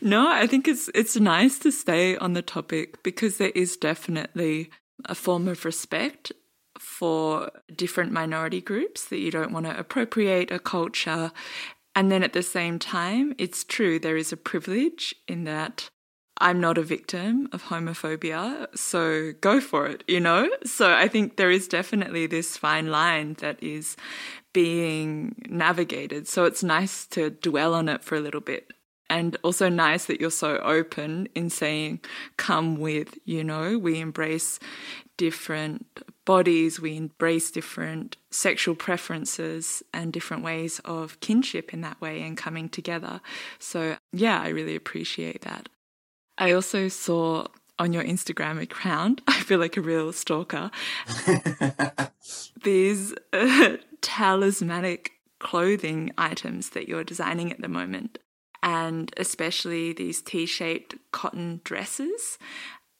No 0.00 0.30
I 0.30 0.46
think 0.46 0.66
it's 0.66 0.88
it's 0.94 1.16
nice 1.16 1.58
to 1.60 1.70
stay 1.70 2.16
on 2.16 2.32
the 2.32 2.42
topic 2.42 3.02
because 3.02 3.36
there 3.36 3.52
is 3.54 3.76
definitely 3.76 4.70
a 5.04 5.14
form 5.14 5.48
of 5.48 5.64
respect 5.64 6.32
for 6.78 7.50
different 7.74 8.12
minority 8.12 8.60
groups 8.60 9.06
that 9.06 9.18
you 9.18 9.30
don't 9.30 9.52
want 9.52 9.66
to 9.66 9.78
appropriate 9.78 10.50
a 10.50 10.58
culture. 10.58 11.32
And 11.94 12.10
then 12.10 12.22
at 12.22 12.32
the 12.32 12.42
same 12.42 12.78
time 12.78 13.34
it's 13.38 13.64
true 13.64 13.98
there 13.98 14.16
is 14.16 14.32
a 14.32 14.36
privilege 14.36 15.14
in 15.26 15.44
that 15.44 15.90
I'm 16.40 16.60
not 16.60 16.78
a 16.78 16.82
victim 16.82 17.48
of 17.52 17.64
homophobia, 17.64 18.76
so 18.76 19.32
go 19.40 19.60
for 19.60 19.86
it, 19.86 20.04
you 20.06 20.20
know? 20.20 20.48
So 20.64 20.92
I 20.92 21.08
think 21.08 21.36
there 21.36 21.50
is 21.50 21.68
definitely 21.68 22.26
this 22.26 22.56
fine 22.56 22.90
line 22.90 23.34
that 23.40 23.62
is 23.62 23.96
being 24.52 25.34
navigated. 25.48 26.28
So 26.28 26.44
it's 26.44 26.62
nice 26.62 27.06
to 27.08 27.30
dwell 27.30 27.74
on 27.74 27.88
it 27.88 28.04
for 28.04 28.16
a 28.16 28.20
little 28.20 28.40
bit. 28.40 28.72
And 29.10 29.36
also 29.42 29.68
nice 29.68 30.04
that 30.04 30.20
you're 30.20 30.30
so 30.30 30.58
open 30.58 31.28
in 31.34 31.50
saying, 31.50 32.00
come 32.36 32.76
with, 32.76 33.18
you 33.24 33.42
know, 33.42 33.78
we 33.78 34.00
embrace 34.00 34.60
different 35.16 35.86
bodies, 36.24 36.78
we 36.78 36.96
embrace 36.96 37.50
different 37.50 38.18
sexual 38.30 38.74
preferences 38.74 39.82
and 39.94 40.12
different 40.12 40.44
ways 40.44 40.78
of 40.84 41.18
kinship 41.20 41.72
in 41.72 41.80
that 41.80 42.00
way 42.00 42.22
and 42.22 42.36
coming 42.36 42.68
together. 42.68 43.20
So, 43.58 43.96
yeah, 44.12 44.40
I 44.40 44.48
really 44.48 44.76
appreciate 44.76 45.40
that. 45.40 45.70
I 46.38 46.52
also 46.52 46.88
saw 46.88 47.48
on 47.78 47.92
your 47.92 48.04
Instagram 48.04 48.60
account, 48.60 49.20
I 49.28 49.40
feel 49.40 49.58
like 49.58 49.76
a 49.76 49.80
real 49.80 50.12
stalker, 50.12 50.70
these 52.62 53.14
uh, 53.32 53.76
talismanic 54.00 55.12
clothing 55.38 56.12
items 56.18 56.70
that 56.70 56.88
you're 56.88 57.04
designing 57.04 57.52
at 57.52 57.60
the 57.60 57.68
moment, 57.68 58.18
and 58.62 59.12
especially 59.16 59.92
these 59.92 60.22
T 60.22 60.46
shaped 60.46 60.96
cotton 61.12 61.60
dresses. 61.64 62.38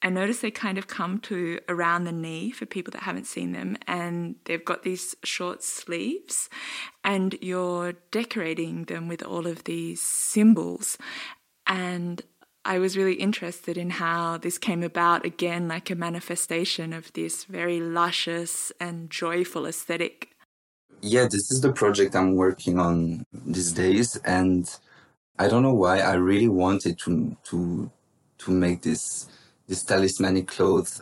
I 0.01 0.11
notice 0.11 0.39
they 0.39 0.53
kind 0.53 0.79
of 0.79 0.87
come 0.87 1.19
to 1.23 1.59
around 1.69 2.05
the 2.05 2.13
knee 2.13 2.53
for 2.53 2.67
people 2.67 2.93
that 2.93 3.03
haven't 3.03 3.27
seen 3.27 3.51
them, 3.51 3.77
and 3.89 4.37
they've 4.45 4.65
got 4.65 4.85
these 4.85 5.17
short 5.25 5.65
sleeves, 5.65 6.49
and 7.03 7.37
you're 7.41 7.95
decorating 8.13 8.85
them 8.85 9.09
with 9.09 9.25
all 9.25 9.49
of 9.49 9.65
these 9.65 10.01
symbols. 10.01 10.99
And 11.67 12.23
I 12.69 12.79
was 12.79 12.99
really 12.99 13.15
interested 13.15 13.79
in 13.79 13.89
how 13.89 14.37
this 14.37 14.59
came 14.59 14.83
about 14.83 15.25
again, 15.25 15.69
like 15.69 15.89
a 15.89 15.95
manifestation 15.95 16.93
of 16.93 17.11
this 17.15 17.45
very 17.45 17.81
luscious 17.81 18.71
and 18.79 19.09
joyful 19.09 19.65
aesthetic. 19.65 20.37
Yeah, 21.01 21.25
this 21.25 21.51
is 21.51 21.63
the 21.63 21.73
project 21.73 22.15
I'm 22.15 22.35
working 22.35 22.79
on 22.79 23.25
these 23.33 23.73
days, 23.73 24.17
and 24.17 24.69
I 25.39 25.49
don't 25.49 25.63
know 25.63 25.73
why 25.73 26.01
I 26.01 26.17
really 26.17 26.49
wanted 26.49 26.99
to 27.05 27.39
to 27.45 27.91
to 28.41 28.51
make 28.51 28.83
this 28.83 29.29
this 29.67 29.83
talismanic 29.83 30.47
clothes. 30.49 31.01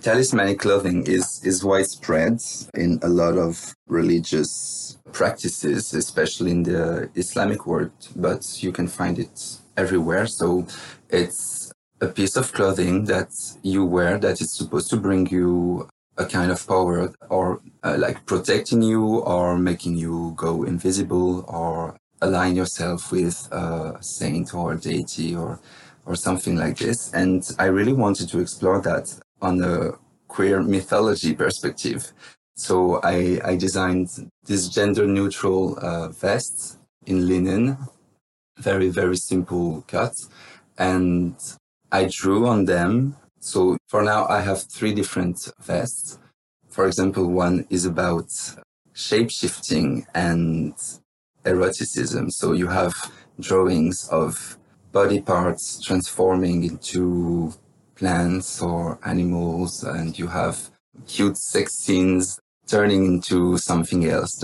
Talismanic 0.00 0.58
clothing 0.58 1.06
is 1.06 1.40
is 1.44 1.62
widespread 1.62 2.42
in 2.74 2.98
a 3.02 3.08
lot 3.08 3.38
of 3.38 3.72
religious 3.86 4.98
practices, 5.12 5.94
especially 5.94 6.50
in 6.50 6.64
the 6.64 7.08
Islamic 7.14 7.68
world, 7.68 7.92
but 8.16 8.60
you 8.64 8.72
can 8.72 8.88
find 8.88 9.20
it 9.20 9.60
everywhere. 9.76 10.26
So 10.26 10.66
it's 11.10 11.72
a 12.00 12.08
piece 12.08 12.36
of 12.36 12.52
clothing 12.52 13.04
that 13.04 13.30
you 13.62 13.84
wear 13.84 14.18
that 14.18 14.40
is 14.40 14.52
supposed 14.52 14.90
to 14.90 14.96
bring 14.96 15.26
you 15.28 15.88
a 16.16 16.24
kind 16.24 16.50
of 16.50 16.66
power 16.66 17.12
or 17.28 17.60
uh, 17.82 17.96
like 17.98 18.24
protecting 18.26 18.82
you 18.82 19.18
or 19.20 19.58
making 19.58 19.96
you 19.96 20.32
go 20.36 20.64
invisible 20.64 21.44
or 21.48 21.96
align 22.20 22.54
yourself 22.54 23.10
with 23.10 23.48
a 23.52 23.98
saint 24.00 24.54
or 24.54 24.72
a 24.72 24.78
deity 24.78 25.34
or 25.34 25.60
or 26.06 26.14
something 26.14 26.56
like 26.56 26.76
this. 26.76 27.12
And 27.14 27.42
I 27.58 27.66
really 27.66 27.94
wanted 27.94 28.28
to 28.28 28.40
explore 28.40 28.80
that 28.82 29.18
on 29.40 29.62
a 29.62 29.92
queer 30.28 30.62
mythology 30.62 31.34
perspective. 31.34 32.12
So 32.56 33.00
I, 33.02 33.40
I 33.44 33.56
designed 33.56 34.08
this 34.44 34.68
gender 34.68 35.06
neutral 35.06 35.78
uh, 35.80 36.08
vest 36.08 36.78
in 37.06 37.26
linen 37.26 37.76
very, 38.58 38.88
very 38.88 39.16
simple 39.16 39.84
cuts. 39.86 40.28
And 40.78 41.36
I 41.92 42.08
drew 42.10 42.46
on 42.46 42.64
them. 42.64 43.16
So 43.40 43.76
for 43.88 44.02
now, 44.02 44.26
I 44.26 44.40
have 44.40 44.62
three 44.62 44.94
different 44.94 45.50
vests. 45.60 46.18
For 46.68 46.86
example, 46.86 47.30
one 47.30 47.66
is 47.70 47.84
about 47.84 48.30
shape 48.92 49.30
shifting 49.30 50.06
and 50.14 50.74
eroticism. 51.44 52.30
So 52.30 52.52
you 52.52 52.68
have 52.68 52.94
drawings 53.38 54.08
of 54.08 54.58
body 54.92 55.20
parts 55.20 55.80
transforming 55.80 56.64
into 56.64 57.52
plants 57.96 58.62
or 58.62 58.98
animals, 59.04 59.84
and 59.84 60.18
you 60.18 60.28
have 60.28 60.70
cute 61.06 61.36
sex 61.36 61.74
scenes 61.74 62.40
turning 62.66 63.04
into 63.04 63.58
something 63.58 64.06
else, 64.06 64.42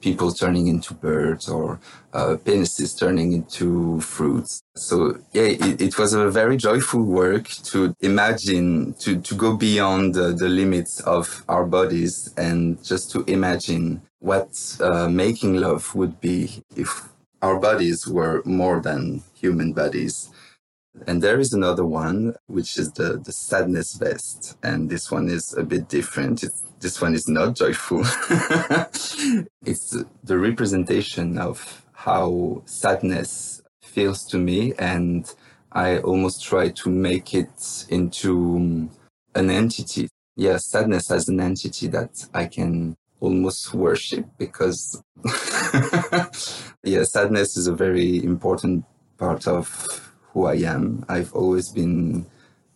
people 0.00 0.32
turning 0.32 0.66
into 0.66 0.94
birds 0.94 1.48
or 1.48 1.80
uh, 2.12 2.36
penises 2.44 2.98
turning 2.98 3.32
into 3.32 4.00
fruits. 4.00 4.62
So 4.74 5.18
yeah, 5.32 5.42
it, 5.42 5.80
it, 5.80 5.98
was 5.98 6.12
a 6.12 6.30
very 6.30 6.56
joyful 6.56 7.02
work 7.02 7.48
to 7.70 7.94
imagine, 8.00 8.94
to, 9.00 9.20
to 9.20 9.34
go 9.34 9.56
beyond 9.56 10.14
the, 10.14 10.32
the 10.32 10.48
limits 10.48 11.00
of 11.00 11.44
our 11.48 11.64
bodies 11.64 12.32
and 12.36 12.82
just 12.84 13.10
to 13.12 13.24
imagine 13.24 14.02
what 14.18 14.76
uh, 14.80 15.08
making 15.08 15.56
love 15.56 15.94
would 15.94 16.20
be 16.20 16.62
if 16.76 17.08
our 17.40 17.58
bodies 17.58 18.06
were 18.06 18.42
more 18.44 18.80
than 18.80 19.22
human 19.34 19.72
bodies. 19.72 20.28
And 21.06 21.22
there 21.22 21.40
is 21.40 21.52
another 21.52 21.84
one, 21.84 22.34
which 22.46 22.78
is 22.78 22.92
the, 22.92 23.18
the 23.18 23.32
sadness 23.32 23.94
vest. 23.94 24.56
And 24.62 24.90
this 24.90 25.10
one 25.10 25.28
is 25.28 25.54
a 25.54 25.62
bit 25.62 25.88
different. 25.88 26.42
It's, 26.42 26.62
this 26.80 27.00
one 27.00 27.14
is 27.14 27.28
not 27.28 27.56
joyful. 27.56 28.00
it's 29.64 29.96
the 30.22 30.38
representation 30.38 31.38
of 31.38 31.86
how 31.92 32.62
sadness 32.66 33.62
feels 33.82 34.24
to 34.26 34.38
me. 34.38 34.74
And 34.78 35.32
I 35.72 35.98
almost 35.98 36.44
try 36.44 36.68
to 36.68 36.90
make 36.90 37.34
it 37.34 37.86
into 37.88 38.56
um, 38.56 38.90
an 39.34 39.50
entity. 39.50 40.08
Yeah, 40.36 40.58
sadness 40.58 41.10
as 41.10 41.28
an 41.28 41.40
entity 41.40 41.88
that 41.88 42.26
I 42.34 42.46
can 42.46 42.96
almost 43.20 43.72
worship 43.72 44.26
because 44.38 45.02
yeah, 46.84 47.04
sadness 47.04 47.56
is 47.56 47.66
a 47.66 47.74
very 47.74 48.22
important 48.24 48.84
part 49.16 49.46
of 49.46 50.11
who 50.32 50.46
I 50.46 50.54
am. 50.56 51.04
I've 51.08 51.34
always 51.34 51.68
been 51.68 52.26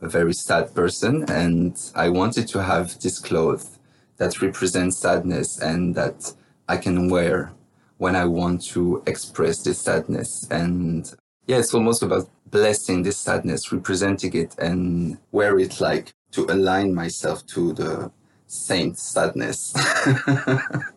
a 0.01 0.09
very 0.09 0.35
sad 0.35 0.75
person 0.75 1.25
and 1.31 1.77
I 1.95 2.09
wanted 2.09 2.49
to 2.49 2.63
have 2.63 3.01
this 3.01 3.19
cloth 3.19 3.79
that 4.19 4.43
represents 4.43 4.99
sadness 4.99 5.59
and 5.59 5.95
that 5.95 6.33
I 6.69 6.77
can 6.77 7.09
wear 7.09 7.53
when 7.99 8.15
I 8.15 8.27
want 8.27 8.63
to 8.73 9.03
express 9.07 9.63
this 9.63 9.81
sadness. 9.81 10.47
And 10.51 11.11
yeah, 11.47 11.59
it's 11.59 11.75
almost 11.75 12.03
about 12.03 12.29
blessing 12.51 13.03
this 13.03 13.19
sadness, 13.19 13.73
representing 13.73 14.35
it 14.35 14.55
and 14.59 15.19
wear 15.33 15.59
it 15.59 15.81
like 15.81 16.13
to 16.33 16.45
align 16.47 16.95
myself 16.95 17.47
to 17.47 17.73
the 17.73 18.11
saint 18.47 18.99
sadness. 18.99 19.75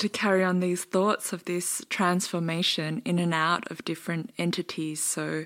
to 0.00 0.08
carry 0.08 0.42
on 0.42 0.60
these 0.60 0.84
thoughts 0.84 1.32
of 1.32 1.44
this 1.44 1.82
transformation 1.90 3.02
in 3.04 3.18
and 3.18 3.34
out 3.34 3.70
of 3.70 3.84
different 3.84 4.32
entities. 4.38 5.02
So 5.02 5.44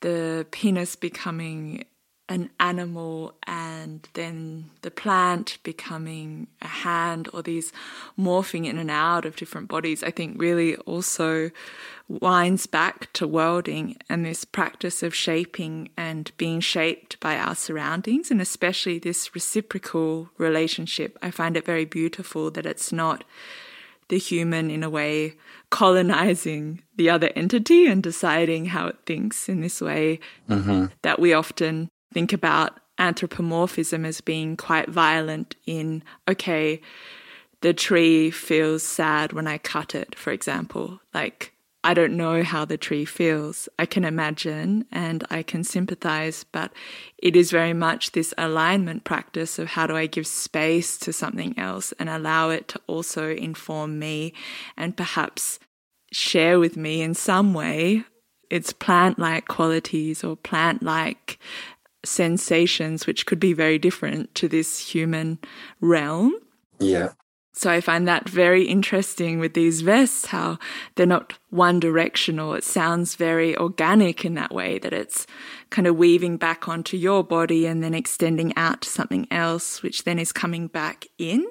the 0.00 0.46
penis 0.50 0.96
becoming 0.96 1.84
an 2.28 2.48
animal 2.58 3.34
and 3.46 4.08
then 4.14 4.70
the 4.80 4.90
plant 4.90 5.58
becoming 5.62 6.46
a 6.62 6.66
hand 6.66 7.28
or 7.34 7.42
these 7.42 7.70
morphing 8.18 8.64
in 8.66 8.78
and 8.78 8.90
out 8.90 9.26
of 9.26 9.36
different 9.36 9.68
bodies, 9.68 10.02
I 10.02 10.10
think 10.10 10.40
really 10.40 10.76
also 10.76 11.50
winds 12.08 12.66
back 12.66 13.12
to 13.14 13.26
worlding 13.26 13.96
and 14.08 14.24
this 14.24 14.44
practice 14.44 15.02
of 15.02 15.14
shaping 15.14 15.90
and 15.98 16.30
being 16.38 16.60
shaped 16.60 17.20
by 17.20 17.36
our 17.36 17.54
surroundings, 17.54 18.30
and 18.30 18.40
especially 18.40 18.98
this 18.98 19.34
reciprocal 19.34 20.30
relationship. 20.38 21.18
I 21.20 21.30
find 21.30 21.56
it 21.56 21.66
very 21.66 21.84
beautiful 21.84 22.50
that 22.52 22.66
it's 22.66 22.92
not 22.92 23.24
the 24.08 24.18
human 24.18 24.70
in 24.70 24.82
a 24.82 24.90
way 24.90 25.34
colonizing 25.70 26.82
the 26.96 27.10
other 27.10 27.30
entity 27.34 27.86
and 27.86 28.02
deciding 28.02 28.66
how 28.66 28.86
it 28.86 28.96
thinks 29.06 29.48
in 29.48 29.60
this 29.60 29.80
way 29.80 30.20
mm-hmm. 30.48 30.86
that 31.02 31.18
we 31.18 31.32
often 31.32 31.88
think 32.14 32.32
about 32.32 32.78
anthropomorphism 32.98 34.04
as 34.04 34.20
being 34.20 34.56
quite 34.56 34.88
violent 34.88 35.56
in, 35.66 36.02
okay, 36.28 36.80
the 37.60 37.74
tree 37.74 38.30
feels 38.30 38.82
sad 38.82 39.32
when 39.32 39.46
I 39.46 39.58
cut 39.58 39.94
it, 39.94 40.14
for 40.14 40.32
example. 40.32 41.00
Like, 41.12 41.52
I 41.82 41.92
don't 41.92 42.16
know 42.16 42.42
how 42.42 42.64
the 42.64 42.78
tree 42.78 43.04
feels. 43.04 43.68
I 43.78 43.84
can 43.84 44.04
imagine 44.04 44.86
and 44.90 45.22
I 45.28 45.42
can 45.42 45.64
sympathize, 45.64 46.44
but 46.50 46.72
it 47.18 47.36
is 47.36 47.50
very 47.50 47.74
much 47.74 48.12
this 48.12 48.32
alignment 48.38 49.04
practice 49.04 49.58
of 49.58 49.68
how 49.68 49.86
do 49.86 49.94
I 49.94 50.06
give 50.06 50.26
space 50.26 50.96
to 50.98 51.12
something 51.12 51.58
else 51.58 51.92
and 51.98 52.08
allow 52.08 52.48
it 52.48 52.68
to 52.68 52.80
also 52.86 53.28
inform 53.30 53.98
me 53.98 54.32
and 54.78 54.96
perhaps 54.96 55.58
share 56.10 56.58
with 56.58 56.76
me 56.76 57.02
in 57.02 57.12
some 57.14 57.52
way 57.52 58.04
its 58.48 58.72
plant 58.72 59.18
like 59.18 59.48
qualities 59.48 60.22
or 60.22 60.36
plant 60.36 60.82
like 60.82 61.38
sensations, 62.06 63.06
which 63.06 63.26
could 63.26 63.40
be 63.40 63.52
very 63.52 63.78
different 63.78 64.34
to 64.36 64.48
this 64.48 64.78
human 64.78 65.38
realm. 65.80 66.34
Yeah. 66.78 67.12
So 67.56 67.70
I 67.70 67.80
find 67.80 68.08
that 68.08 68.28
very 68.28 68.64
interesting 68.64 69.38
with 69.38 69.54
these 69.54 69.82
vests, 69.82 70.26
how 70.26 70.58
they're 70.96 71.06
not 71.06 71.34
one 71.50 71.78
directional. 71.78 72.54
It 72.54 72.64
sounds 72.64 73.14
very 73.14 73.56
organic 73.56 74.24
in 74.24 74.34
that 74.34 74.52
way, 74.52 74.80
that 74.80 74.92
it's 74.92 75.24
kind 75.70 75.86
of 75.86 75.96
weaving 75.96 76.36
back 76.36 76.68
onto 76.68 76.96
your 76.96 77.22
body 77.22 77.64
and 77.66 77.80
then 77.82 77.94
extending 77.94 78.52
out 78.56 78.82
to 78.82 78.88
something 78.88 79.28
else, 79.30 79.84
which 79.84 80.02
then 80.02 80.18
is 80.18 80.32
coming 80.32 80.66
back 80.66 81.06
in. 81.16 81.46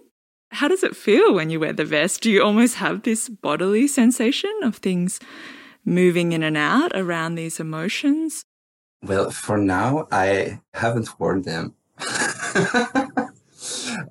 How 0.51 0.67
does 0.67 0.83
it 0.83 0.95
feel 0.95 1.33
when 1.33 1.49
you 1.49 1.61
wear 1.61 1.71
the 1.71 1.85
vest? 1.85 2.21
Do 2.21 2.29
you 2.29 2.43
almost 2.43 2.75
have 2.75 3.03
this 3.03 3.29
bodily 3.29 3.87
sensation 3.87 4.53
of 4.61 4.75
things 4.75 5.21
moving 5.85 6.33
in 6.33 6.43
and 6.43 6.57
out 6.57 6.91
around 6.93 7.35
these 7.35 7.61
emotions? 7.61 8.43
Well, 9.03 9.31
for 9.31 9.57
now, 9.57 10.07
I 10.13 10.61
haven't 10.73 11.19
worn 11.19 11.41
them 11.41 11.73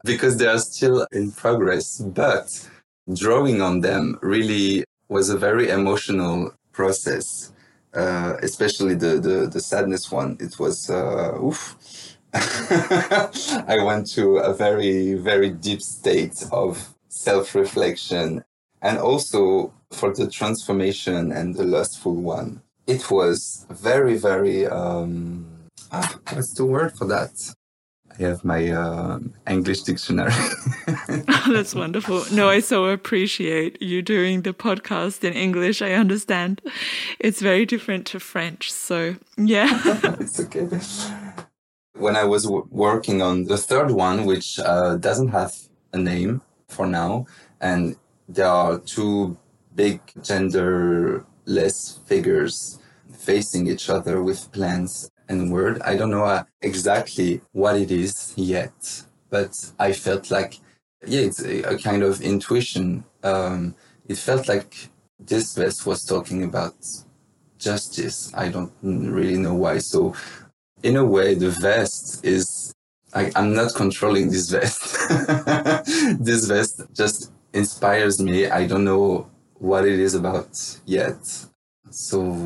because 0.04 0.36
they 0.36 0.46
are 0.46 0.58
still 0.58 1.06
in 1.12 1.32
progress, 1.32 1.98
but 1.98 2.68
drawing 3.10 3.62
on 3.62 3.80
them 3.80 4.18
really 4.20 4.84
was 5.08 5.30
a 5.30 5.38
very 5.38 5.70
emotional 5.70 6.52
process. 6.72 7.52
Uh, 7.94 8.38
especially 8.42 8.94
the, 8.94 9.18
the, 9.18 9.46
the 9.52 9.60
sadness 9.60 10.10
one. 10.10 10.38
It 10.40 10.58
was, 10.58 10.88
uh, 10.88 11.38
oof. 11.42 11.76
I 12.34 13.78
went 13.84 14.06
to 14.12 14.38
a 14.38 14.54
very, 14.54 15.12
very 15.12 15.50
deep 15.50 15.82
state 15.82 16.42
of 16.52 16.94
self 17.08 17.54
reflection 17.54 18.42
and 18.80 18.96
also 18.96 19.74
for 19.90 20.14
the 20.14 20.26
transformation 20.26 21.32
and 21.32 21.54
the 21.54 21.64
lustful 21.64 22.14
one 22.14 22.62
it 22.86 23.10
was 23.10 23.66
very, 23.70 24.16
very, 24.16 24.66
um, 24.66 25.46
ah, 25.90 26.18
what's 26.32 26.54
the 26.54 26.64
word 26.64 26.96
for 26.96 27.06
that? 27.06 27.54
I 28.18 28.22
have 28.22 28.44
my 28.44 28.68
uh, 28.70 29.20
English 29.48 29.82
dictionary. 29.82 30.32
oh, 31.08 31.52
that's 31.52 31.74
wonderful. 31.74 32.24
No, 32.30 32.48
I 32.48 32.60
so 32.60 32.86
appreciate 32.86 33.80
you 33.80 34.02
doing 34.02 34.42
the 34.42 34.52
podcast 34.52 35.24
in 35.24 35.32
English. 35.32 35.80
I 35.80 35.92
understand 35.92 36.60
it's 37.18 37.40
very 37.40 37.64
different 37.64 38.06
to 38.08 38.20
French. 38.20 38.70
So, 38.70 39.16
yeah. 39.38 39.80
it's 40.20 40.38
okay. 40.40 40.68
When 41.96 42.16
I 42.16 42.24
was 42.24 42.44
w- 42.44 42.66
working 42.70 43.22
on 43.22 43.44
the 43.44 43.56
third 43.56 43.90
one, 43.90 44.26
which 44.26 44.58
uh, 44.58 44.96
doesn't 44.96 45.28
have 45.28 45.54
a 45.92 45.98
name 45.98 46.42
for 46.68 46.86
now, 46.86 47.26
and 47.60 47.96
there 48.28 48.46
are 48.46 48.78
two 48.78 49.38
big 49.74 50.00
gender 50.22 51.24
less 51.44 51.98
figures 52.06 52.78
facing 53.12 53.68
each 53.68 53.88
other 53.88 54.22
with 54.22 54.50
plans 54.52 55.10
and 55.28 55.52
word. 55.52 55.80
I 55.82 55.96
don't 55.96 56.10
know 56.10 56.24
uh, 56.24 56.44
exactly 56.60 57.40
what 57.52 57.76
it 57.76 57.90
is 57.90 58.32
yet, 58.36 59.04
but 59.30 59.72
I 59.78 59.92
felt 59.92 60.30
like, 60.30 60.58
yeah, 61.06 61.22
it's 61.22 61.42
a, 61.42 61.78
kind 61.78 62.02
of 62.02 62.20
intuition. 62.20 63.04
Um, 63.22 63.74
it 64.08 64.18
felt 64.18 64.48
like 64.48 64.88
this 65.18 65.54
vest 65.54 65.86
was 65.86 66.04
talking 66.04 66.44
about 66.44 66.74
justice. 67.58 68.32
I 68.34 68.48
don't 68.48 68.72
really 68.82 69.38
know 69.38 69.54
why. 69.54 69.78
So, 69.78 70.14
in 70.82 70.96
a 70.96 71.04
way, 71.04 71.34
the 71.34 71.50
vest 71.50 72.24
is. 72.24 72.74
I, 73.14 73.30
I'm 73.36 73.52
not 73.52 73.74
controlling 73.74 74.30
this 74.30 74.48
vest. 74.50 74.96
this 76.18 76.46
vest 76.46 76.80
just 76.94 77.30
inspires 77.52 78.20
me. 78.20 78.46
I 78.46 78.66
don't 78.66 78.84
know 78.84 79.30
what 79.62 79.86
it 79.86 80.00
is 80.00 80.14
about 80.14 80.80
yet. 80.86 81.46
So 81.90 82.44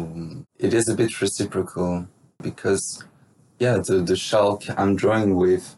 it 0.59 0.75
is 0.75 0.89
a 0.91 0.95
bit 0.95 1.19
reciprocal 1.21 2.07
because, 2.43 3.03
yeah, 3.59 3.79
the, 3.79 4.03
the 4.03 4.17
shalk 4.17 4.65
I'm 4.77 4.97
drawing 4.97 5.35
with 5.35 5.77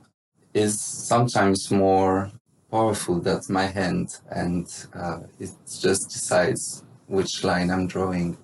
is 0.53 0.81
sometimes 0.81 1.71
more 1.71 2.33
powerful 2.73 3.21
than 3.21 3.41
my 3.49 3.67
hand, 3.67 4.17
and 4.31 4.67
uh, 4.95 5.21
it 5.39 5.51
just 5.81 6.11
decides 6.11 6.83
which 7.07 7.45
line 7.45 7.71
I'm 7.71 7.87
drawing 7.87 8.37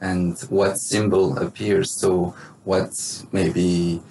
and 0.00 0.38
what 0.50 0.78
symbol 0.78 1.38
appears. 1.38 1.92
So, 1.92 2.34
what 2.64 2.92
maybe 3.30 4.02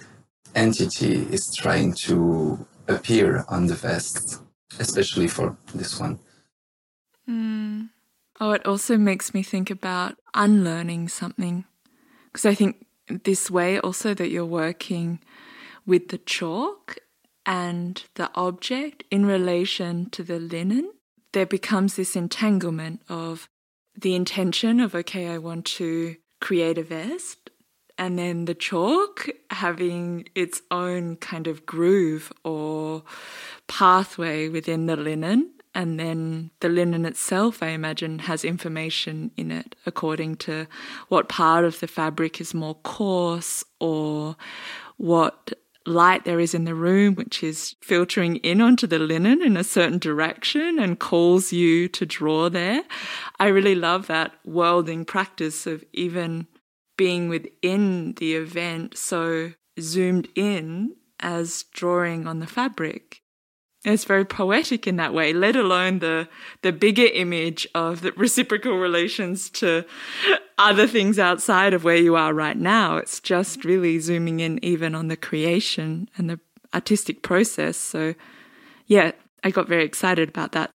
entity 0.54 1.26
is 1.30 1.54
trying 1.54 1.92
to 2.06 2.66
appear 2.88 3.44
on 3.48 3.66
the 3.66 3.74
vest, 3.74 4.40
especially 4.78 5.28
for 5.28 5.56
this 5.74 6.00
one. 6.00 6.18
Mm. 7.28 7.90
Oh, 8.40 8.52
it 8.52 8.66
also 8.66 8.96
makes 8.96 9.34
me 9.34 9.42
think 9.42 9.70
about 9.70 10.16
unlearning 10.34 11.08
something. 11.08 11.64
Because 12.26 12.46
I 12.46 12.54
think 12.54 12.86
this 13.24 13.50
way 13.50 13.78
also 13.78 14.14
that 14.14 14.30
you're 14.30 14.44
working 14.44 15.20
with 15.86 16.08
the 16.08 16.18
chalk 16.18 16.96
and 17.44 18.02
the 18.14 18.30
object 18.34 19.04
in 19.10 19.26
relation 19.26 20.08
to 20.10 20.22
the 20.22 20.38
linen, 20.38 20.92
there 21.32 21.46
becomes 21.46 21.96
this 21.96 22.16
entanglement 22.16 23.02
of 23.08 23.48
the 23.94 24.14
intention 24.14 24.80
of, 24.80 24.94
okay, 24.94 25.28
I 25.28 25.38
want 25.38 25.64
to 25.66 26.16
create 26.40 26.78
a 26.78 26.82
vest, 26.82 27.50
and 27.98 28.18
then 28.18 28.46
the 28.46 28.54
chalk 28.54 29.28
having 29.50 30.28
its 30.34 30.62
own 30.70 31.16
kind 31.16 31.46
of 31.46 31.66
groove 31.66 32.32
or 32.44 33.04
pathway 33.68 34.48
within 34.48 34.86
the 34.86 34.96
linen 34.96 35.52
and 35.74 35.98
then 35.98 36.50
the 36.60 36.68
linen 36.68 37.06
itself, 37.06 37.62
I 37.62 37.68
imagine, 37.68 38.20
has 38.20 38.44
information 38.44 39.30
in 39.36 39.50
it 39.50 39.74
according 39.86 40.36
to 40.36 40.66
what 41.08 41.28
part 41.28 41.64
of 41.64 41.80
the 41.80 41.86
fabric 41.86 42.40
is 42.40 42.52
more 42.52 42.74
coarse 42.74 43.64
or 43.80 44.36
what 44.98 45.52
light 45.86 46.24
there 46.24 46.40
is 46.40 46.54
in 46.54 46.64
the 46.64 46.74
room, 46.74 47.14
which 47.14 47.42
is 47.42 47.74
filtering 47.80 48.36
in 48.36 48.60
onto 48.60 48.86
the 48.86 48.98
linen 48.98 49.42
in 49.42 49.56
a 49.56 49.64
certain 49.64 49.98
direction 49.98 50.78
and 50.78 51.00
calls 51.00 51.52
you 51.52 51.88
to 51.88 52.06
draw 52.06 52.48
there. 52.48 52.82
I 53.40 53.48
really 53.48 53.74
love 53.74 54.06
that 54.06 54.32
worlding 54.44 55.04
practice 55.04 55.66
of 55.66 55.84
even 55.92 56.46
being 56.96 57.28
within 57.28 58.12
the 58.14 58.34
event 58.34 58.96
so 58.96 59.52
zoomed 59.80 60.28
in 60.34 60.94
as 61.20 61.64
drawing 61.72 62.26
on 62.26 62.40
the 62.40 62.46
fabric. 62.46 63.21
It's 63.84 64.04
very 64.04 64.24
poetic 64.24 64.86
in 64.86 64.96
that 64.96 65.12
way, 65.12 65.32
let 65.32 65.56
alone 65.56 65.98
the 65.98 66.28
the 66.62 66.72
bigger 66.72 67.06
image 67.06 67.66
of 67.74 68.02
the 68.02 68.12
reciprocal 68.12 68.78
relations 68.78 69.50
to 69.50 69.84
other 70.56 70.86
things 70.86 71.18
outside 71.18 71.74
of 71.74 71.82
where 71.82 71.96
you 71.96 72.14
are 72.14 72.32
right 72.32 72.56
now. 72.56 72.96
It's 72.98 73.18
just 73.18 73.64
really 73.64 73.98
zooming 73.98 74.38
in 74.38 74.64
even 74.64 74.94
on 74.94 75.08
the 75.08 75.16
creation 75.16 76.08
and 76.16 76.30
the 76.30 76.38
artistic 76.72 77.22
process. 77.22 77.76
So 77.76 78.14
yeah, 78.86 79.12
I 79.42 79.50
got 79.50 79.66
very 79.66 79.84
excited 79.84 80.28
about 80.28 80.52
that. 80.52 80.70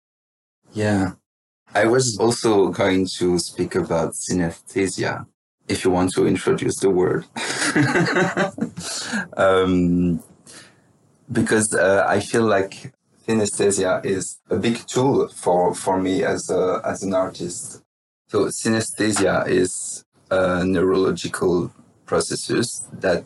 Yeah. 0.74 1.12
I 1.74 1.86
was 1.86 2.18
also 2.20 2.70
going 2.70 3.08
to 3.18 3.40
speak 3.40 3.76
about 3.76 4.14
synesthesia, 4.14 5.26
if 5.68 5.84
you 5.84 5.92
want 5.92 6.14
to 6.14 6.26
introduce 6.26 6.80
the 6.80 6.90
word. 6.90 7.26
um, 9.38 10.24
because 11.32 11.74
uh, 11.74 12.06
I 12.08 12.20
feel 12.20 12.44
like 12.44 12.94
synesthesia 13.28 14.04
is 14.06 14.40
a 14.50 14.56
big 14.56 14.86
tool 14.88 15.28
for, 15.28 15.76
for 15.76 16.00
me 16.00 16.24
as 16.24 16.50
a, 16.50 16.82
as 16.86 17.04
an 17.04 17.14
artist. 17.14 17.84
So 18.28 18.46
synesthesia 18.46 19.48
is 19.48 20.06
a 20.32 20.64
neurological 20.64 21.72
processes 22.06 22.88
that 22.94 23.26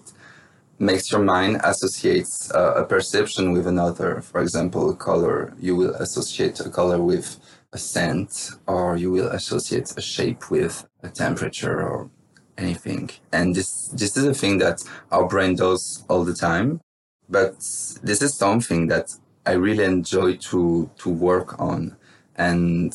makes 0.79 1.11
your 1.11 1.21
mind 1.21 1.61
associates 1.63 2.51
uh, 2.51 2.73
a 2.75 2.83
perception 2.83 3.51
with 3.51 3.67
another. 3.67 4.21
For 4.21 4.41
example, 4.41 4.95
color, 4.95 5.53
you 5.59 5.75
will 5.75 5.93
associate 5.95 6.59
a 6.59 6.69
color 6.69 6.99
with 6.99 7.39
a 7.73 7.77
scent, 7.77 8.51
or 8.67 8.97
you 8.97 9.11
will 9.11 9.27
associate 9.27 9.93
a 9.95 10.01
shape 10.01 10.49
with 10.49 10.87
a 11.03 11.09
temperature 11.09 11.81
or 11.81 12.09
anything. 12.57 13.11
And 13.31 13.55
this, 13.55 13.87
this 13.89 14.17
is 14.17 14.25
a 14.25 14.33
thing 14.33 14.57
that 14.57 14.83
our 15.11 15.27
brain 15.27 15.55
does 15.55 16.03
all 16.09 16.25
the 16.25 16.33
time. 16.33 16.81
But 17.29 17.59
this 18.03 18.21
is 18.21 18.33
something 18.35 18.87
that 18.87 19.15
I 19.45 19.53
really 19.53 19.83
enjoy 19.83 20.37
to, 20.37 20.89
to 20.99 21.09
work 21.09 21.59
on. 21.59 21.97
And 22.35 22.93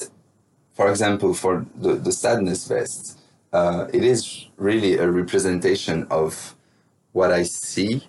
for 0.74 0.90
example, 0.90 1.34
for 1.34 1.66
the, 1.74 1.94
the 1.94 2.12
sadness 2.12 2.66
vest, 2.68 3.18
uh, 3.52 3.86
it 3.92 4.04
is 4.04 4.46
really 4.56 4.98
a 4.98 5.10
representation 5.10 6.06
of 6.10 6.54
what 7.12 7.32
I 7.32 7.44
see 7.44 8.06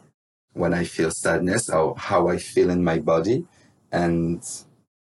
when 0.53 0.73
I 0.73 0.83
feel 0.83 1.11
sadness 1.11 1.69
or 1.69 1.95
how 1.97 2.27
I 2.27 2.37
feel 2.37 2.69
in 2.69 2.83
my 2.83 2.99
body. 2.99 3.45
And 3.91 4.43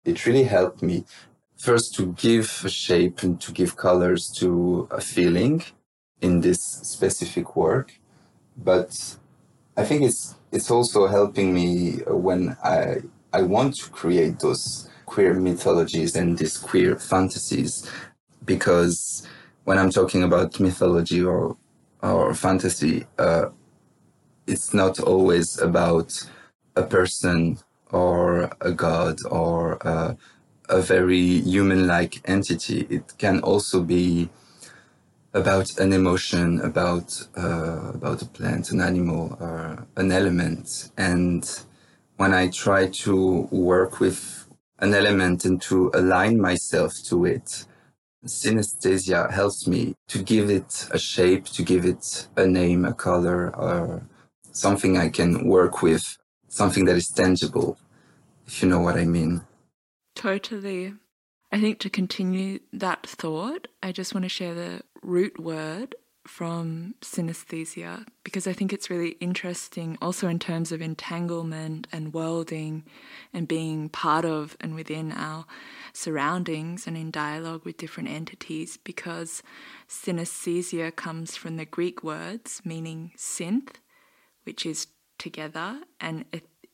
it 0.03 0.25
really 0.25 0.43
helped 0.43 0.81
me 0.81 1.05
first 1.57 1.95
to 1.95 2.13
give 2.13 2.61
a 2.63 2.69
shape 2.69 3.23
and 3.23 3.41
to 3.41 3.51
give 3.51 3.75
colors 3.75 4.29
to 4.37 4.87
a 4.91 5.01
feeling 5.01 5.63
in 6.21 6.41
this 6.41 6.61
specific 6.61 7.55
work. 7.55 7.99
But 8.55 9.17
I 9.75 9.83
think 9.83 10.03
it's, 10.03 10.35
it's 10.51 10.69
also 10.69 11.07
helping 11.07 11.53
me 11.53 11.97
when 12.07 12.55
I, 12.63 13.01
I 13.35 13.41
want 13.41 13.75
to 13.81 13.89
create 13.89 14.39
those 14.39 14.89
queer 15.05 15.33
mythologies 15.33 16.15
and 16.15 16.37
these 16.37 16.57
queer 16.57 16.95
fantasies 16.97 17.89
because 18.45 19.27
when 19.65 19.77
I'm 19.77 19.89
talking 19.89 20.23
about 20.23 20.59
mythology 20.59 21.21
or 21.21 21.57
or 22.01 22.33
fantasy, 22.33 23.05
uh, 23.17 23.47
it's 24.47 24.73
not 24.73 24.99
always 24.99 25.59
about 25.59 26.09
a 26.77 26.83
person 26.83 27.57
or 27.91 28.49
a 28.61 28.71
god 28.71 29.17
or 29.29 29.85
uh, 29.85 30.13
a 30.69 30.81
very 30.81 31.41
human-like 31.41 32.21
entity. 32.25 32.87
It 32.89 33.15
can 33.17 33.41
also 33.41 33.81
be 33.81 34.29
about 35.33 35.77
an 35.79 35.91
emotion, 35.91 36.61
about 36.61 37.09
uh, 37.37 37.91
about 37.93 38.21
a 38.21 38.25
plant, 38.37 38.71
an 38.71 38.79
animal, 38.81 39.37
or 39.41 39.85
an 39.97 40.11
element. 40.11 40.91
And 40.97 41.43
when 42.17 42.33
I 42.33 42.47
try 42.49 42.87
to 42.87 43.47
work 43.51 43.99
with 43.99 44.47
an 44.79 44.93
element 44.93 45.45
and 45.45 45.61
to 45.63 45.91
align 45.93 46.39
myself 46.39 46.93
to 47.05 47.25
it, 47.25 47.65
synesthesia 48.25 49.31
helps 49.31 49.67
me 49.67 49.95
to 50.07 50.23
give 50.23 50.49
it 50.49 50.87
a 50.91 50.99
shape, 50.99 51.45
to 51.45 51.63
give 51.63 51.85
it 51.85 52.27
a 52.35 52.47
name, 52.47 52.85
a 52.85 52.93
color, 52.93 53.55
or 53.55 54.03
something 54.51 54.97
I 54.97 55.09
can 55.09 55.47
work 55.47 55.81
with, 55.81 56.17
something 56.47 56.85
that 56.85 56.95
is 56.95 57.09
tangible, 57.09 57.77
if 58.47 58.61
you 58.61 58.69
know 58.69 58.79
what 58.79 58.95
I 58.95 59.05
mean. 59.05 59.41
Totally. 60.15 60.93
I 61.51 61.59
think 61.59 61.79
to 61.79 61.89
continue 61.89 62.59
that 62.73 63.05
thought, 63.05 63.67
I 63.83 63.91
just 63.91 64.13
want 64.13 64.23
to 64.23 64.29
share 64.29 64.53
the 64.53 64.81
root 65.01 65.39
word 65.39 65.95
from 66.27 66.95
synesthesia 67.01 68.05
because 68.23 68.47
I 68.47 68.53
think 68.53 68.73
it's 68.73 68.89
really 68.89 69.11
interesting 69.19 69.97
also 70.01 70.27
in 70.27 70.39
terms 70.39 70.71
of 70.71 70.81
entanglement 70.81 71.87
and 71.91 72.13
worlding 72.13 72.83
and 73.33 73.47
being 73.47 73.89
part 73.89 74.25
of 74.25 74.57
and 74.59 74.75
within 74.75 75.11
our 75.11 75.45
surroundings 75.93 76.87
and 76.87 76.97
in 76.97 77.11
dialogue 77.11 77.63
with 77.63 77.77
different 77.77 78.09
entities 78.09 78.77
because 78.77 79.43
synesthesia 79.87 80.95
comes 80.95 81.35
from 81.35 81.57
the 81.57 81.65
Greek 81.65 82.03
words 82.03 82.61
meaning 82.65 83.11
synth, 83.17 83.75
which 84.43 84.65
is 84.65 84.87
together, 85.17 85.79
and 85.99 86.25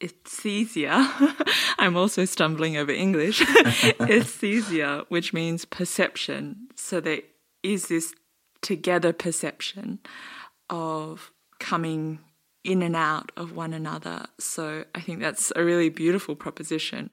esthesia. 0.01 1.11
I'm 1.77 1.95
also 1.95 2.25
stumbling 2.25 2.77
over 2.77 2.91
English. 2.91 3.41
esthesia, 4.01 5.05
which 5.09 5.33
means 5.33 5.65
perception. 5.65 6.67
So 6.75 6.99
there 6.99 7.21
is 7.63 7.87
this 7.87 8.13
together 8.61 9.13
perception 9.13 9.99
of 10.69 11.31
coming 11.59 12.19
in 12.63 12.81
and 12.81 12.95
out 12.95 13.31
of 13.35 13.55
one 13.55 13.73
another. 13.73 14.25
So 14.39 14.85
I 14.93 15.01
think 15.01 15.19
that's 15.19 15.51
a 15.55 15.63
really 15.63 15.89
beautiful 15.89 16.35
proposition. 16.35 17.09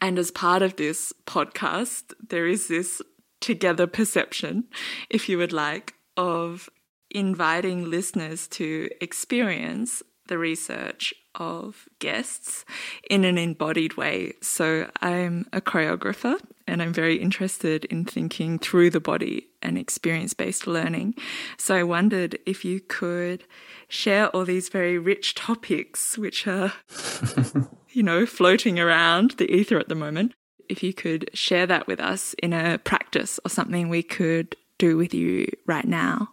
And 0.00 0.18
as 0.18 0.30
part 0.30 0.62
of 0.62 0.76
this 0.76 1.12
podcast, 1.26 2.12
there 2.28 2.46
is 2.46 2.68
this 2.68 3.00
together 3.40 3.86
perception, 3.86 4.64
if 5.08 5.28
you 5.28 5.38
would 5.38 5.52
like, 5.52 5.94
of 6.16 6.68
inviting 7.10 7.88
listeners 7.88 8.48
to 8.48 8.88
experience 9.00 10.02
the 10.26 10.38
research 10.38 11.14
of 11.34 11.88
guests 11.98 12.64
in 13.08 13.24
an 13.24 13.38
embodied 13.38 13.96
way. 13.96 14.32
So 14.42 14.90
I'm 15.00 15.46
a 15.52 15.60
choreographer 15.60 16.40
and 16.66 16.82
I'm 16.82 16.92
very 16.92 17.16
interested 17.16 17.84
in 17.86 18.04
thinking 18.04 18.58
through 18.58 18.90
the 18.90 19.00
body 19.00 19.48
and 19.62 19.78
experience 19.78 20.34
based 20.34 20.66
learning. 20.66 21.14
So 21.58 21.74
I 21.74 21.82
wondered 21.82 22.38
if 22.46 22.64
you 22.64 22.80
could 22.80 23.44
share 23.88 24.28
all 24.28 24.44
these 24.44 24.68
very 24.68 24.98
rich 24.98 25.34
topics 25.34 26.18
which 26.18 26.46
are, 26.46 26.72
you 27.90 28.02
know, 28.02 28.26
floating 28.26 28.78
around 28.78 29.32
the 29.32 29.50
ether 29.50 29.78
at 29.78 29.88
the 29.88 29.94
moment. 29.94 30.32
If 30.68 30.82
you 30.82 30.92
could 30.92 31.30
share 31.32 31.66
that 31.66 31.86
with 31.86 32.00
us 32.00 32.34
in 32.42 32.52
a 32.52 32.78
practice 32.78 33.38
or 33.44 33.48
something 33.48 33.88
we 33.88 34.02
could 34.02 34.56
do 34.78 34.96
with 34.96 35.14
you 35.14 35.46
right 35.66 35.86
now. 35.86 36.30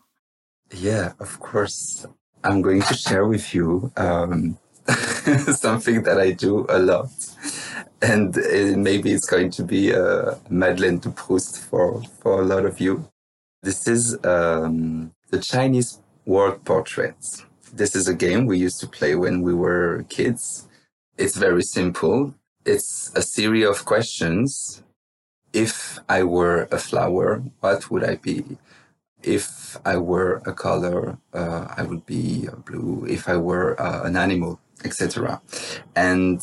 Yeah, 0.73 1.13
of 1.19 1.39
course. 1.39 2.05
I'm 2.43 2.61
going 2.61 2.81
to 2.81 2.93
share 2.93 3.25
with 3.25 3.53
you 3.53 3.91
um, 3.95 4.57
something 5.53 6.03
that 6.03 6.19
I 6.19 6.31
do 6.31 6.65
a 6.67 6.79
lot. 6.79 7.09
And 8.03 8.37
uh, 8.37 8.77
maybe 8.77 9.13
it's 9.13 9.25
going 9.25 9.49
to 9.51 9.63
be 9.63 9.91
a 9.91 10.37
Madeleine 10.49 10.99
de 10.99 11.09
Proust 11.09 11.59
for, 11.59 12.03
for 12.21 12.41
a 12.41 12.45
lot 12.45 12.65
of 12.65 12.81
you. 12.81 13.09
This 13.61 13.87
is 13.87 14.17
um, 14.25 15.13
the 15.31 15.39
Chinese 15.39 16.01
word 16.25 16.65
portraits. 16.65 17.45
This 17.71 17.95
is 17.95 18.09
a 18.09 18.13
game 18.13 18.45
we 18.45 18.57
used 18.57 18.81
to 18.81 18.87
play 18.87 19.15
when 19.15 19.41
we 19.41 19.53
were 19.53 20.05
kids. 20.09 20.67
It's 21.17 21.37
very 21.37 21.63
simple. 21.63 22.35
It's 22.65 23.09
a 23.15 23.21
series 23.21 23.67
of 23.67 23.85
questions. 23.85 24.83
If 25.53 25.99
I 26.09 26.23
were 26.23 26.67
a 26.71 26.79
flower, 26.79 27.41
what 27.61 27.89
would 27.89 28.03
I 28.03 28.15
be? 28.15 28.57
If 29.23 29.77
I 29.85 29.95
were 29.95 30.41
a 30.45 30.51
color, 30.51 31.17
uh, 31.33 31.67
I 31.77 31.83
would 31.83 32.05
be 32.05 32.49
blue. 32.65 33.07
If 33.09 33.29
I 33.29 33.37
were 33.37 33.79
uh, 33.81 34.03
an 34.03 34.17
animal, 34.17 34.59
etc. 34.83 35.41
And 35.95 36.41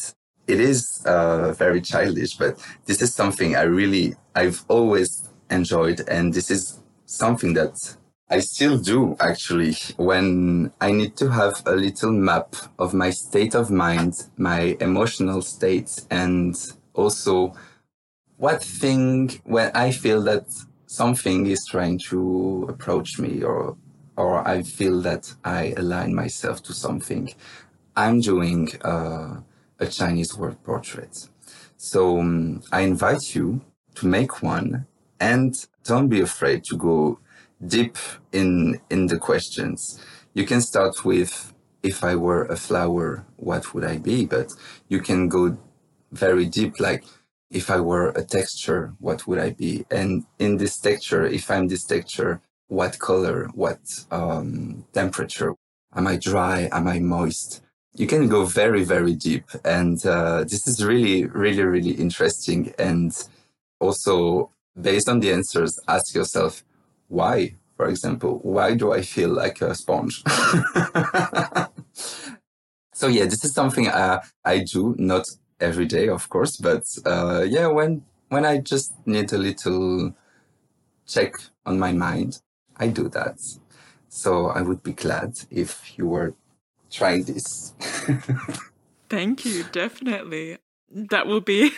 it 0.51 0.61
is 0.61 1.03
uh, 1.07 1.53
very 1.53 1.81
childish, 1.93 2.37
but 2.37 2.59
this 2.87 3.01
is 3.03 3.15
something 3.15 3.57
I 3.57 3.63
really, 3.63 4.17
I've 4.35 4.65
always 4.69 5.29
enjoyed. 5.51 6.01
And 6.09 6.35
this 6.35 6.51
is 6.51 6.81
something 7.07 7.55
that 7.55 7.97
I 8.29 8.41
still 8.41 8.79
do 8.79 9.17
actually 9.19 9.75
when 9.97 10.73
I 10.81 10.93
need 10.93 11.17
to 11.17 11.31
have 11.31 11.63
a 11.67 11.75
little 11.75 12.13
map 12.13 12.55
of 12.79 12.95
my 12.95 13.11
state 13.11 13.55
of 13.55 13.71
mind, 13.71 14.25
my 14.37 14.77
emotional 14.81 15.43
state, 15.43 16.03
and 16.11 16.55
also 16.95 17.55
what 18.37 18.63
thing 18.63 19.31
when 19.45 19.71
I 19.75 19.91
feel 19.91 20.23
that 20.23 20.47
something 20.87 21.47
is 21.47 21.67
trying 21.67 21.99
to 22.11 22.67
approach 22.69 23.19
me 23.19 23.43
or 23.43 23.77
or 24.17 24.47
I 24.47 24.63
feel 24.63 25.01
that 25.03 25.35
I 25.45 25.75
align 25.77 26.15
myself 26.15 26.63
to 26.65 26.73
something. 26.75 27.33
I'm 27.97 28.21
doing 28.21 28.69
uh, 28.83 29.41
a 29.81 29.87
Chinese 29.87 30.37
word 30.37 30.63
portrait. 30.63 31.29
So 31.77 32.21
um, 32.21 32.63
I 32.71 32.83
invite 32.83 33.35
you 33.35 33.63
to 33.97 34.07
make 34.07 34.43
one 34.43 34.87
and 35.19 35.55
don't 35.85 36.09
be 36.09 36.21
afraid 36.21 36.65
to 36.65 36.77
go 36.77 37.19
deep 37.67 37.97
in, 38.33 38.81
in 38.91 39.07
the 39.07 39.19
questions. 39.19 40.01
You 40.35 40.47
can 40.47 40.61
start 40.61 41.05
with, 41.05 41.53
if 41.83 42.05
I 42.05 42.15
were 42.17 42.45
a 42.45 42.57
flower, 42.57 43.27
what 43.37 43.75
would 43.75 43.85
I 43.85 43.99
be? 43.99 44.27
But 44.27 44.49
you 44.89 45.01
can 45.01 45.29
go 45.29 45.59
very 46.13 46.47
deep, 46.47 46.81
like, 46.81 47.05
if 47.51 47.69
I 47.69 47.81
were 47.81 48.11
a 48.11 48.25
texture, 48.25 48.95
what 49.01 49.27
would 49.27 49.41
I 49.41 49.51
be? 49.51 49.85
And 49.91 50.25
in 50.39 50.57
this 50.57 50.79
texture, 50.79 51.27
if 51.27 51.51
I'm 51.51 51.67
this 51.67 51.85
texture, 51.85 52.41
what 52.69 52.99
color, 53.01 53.49
what 53.55 53.81
um, 54.13 54.85
temperature? 54.93 55.55
Am 55.95 56.07
I 56.07 56.17
dry? 56.17 56.69
Am 56.71 56.87
I 56.87 57.01
moist? 57.01 57.63
You 57.95 58.07
can 58.07 58.29
go 58.29 58.45
very, 58.45 58.85
very 58.85 59.15
deep. 59.15 59.45
And 59.65 60.05
uh, 60.07 60.45
this 60.45 60.67
is 60.67 60.85
really, 60.85 61.27
really, 61.27 61.63
really 61.63 61.93
interesting. 61.93 62.73
And 62.79 63.13
also, 63.81 64.51
based 64.81 65.09
on 65.09 65.21
the 65.21 65.33
answers, 65.33 65.79
ask 65.89 66.15
yourself, 66.15 66.65
why? 67.09 67.57
For 67.77 67.89
example, 67.89 68.41
why 68.43 68.75
do 68.75 68.93
I 68.93 69.03
feel 69.03 69.31
like 69.31 69.63
a 69.63 69.75
sponge? 69.75 70.23
so 72.93 73.09
yeah, 73.09 73.25
this 73.25 73.45
is 73.45 73.55
something 73.55 73.89
uh, 73.89 74.21
I 74.45 74.59
do, 74.59 74.95
not 74.99 75.27
every 75.61 75.87
day, 75.87 76.09
of 76.09 76.29
course, 76.29 76.57
but 76.57 76.85
uh, 77.07 77.45
yeah, 77.49 77.67
when 77.67 78.03
when 78.29 78.45
I 78.45 78.59
just 78.59 78.93
need 79.07 79.33
a 79.33 79.39
little 79.39 80.15
check 81.07 81.33
on 81.67 81.79
my 81.79 81.93
mind, 81.93 82.41
I 82.77 82.89
do 82.89 83.09
that. 83.09 83.41
So 84.09 84.49
I 84.49 84.63
would 84.63 84.83
be 84.83 84.93
glad 84.93 85.39
if 85.51 85.99
you 85.99 86.07
were 86.07 86.35
trying 86.91 87.25
this. 87.25 87.73
Thank 89.09 89.45
you, 89.45 89.65
definitely. 89.73 90.59
That 90.91 91.27
will 91.27 91.41
be 91.41 91.73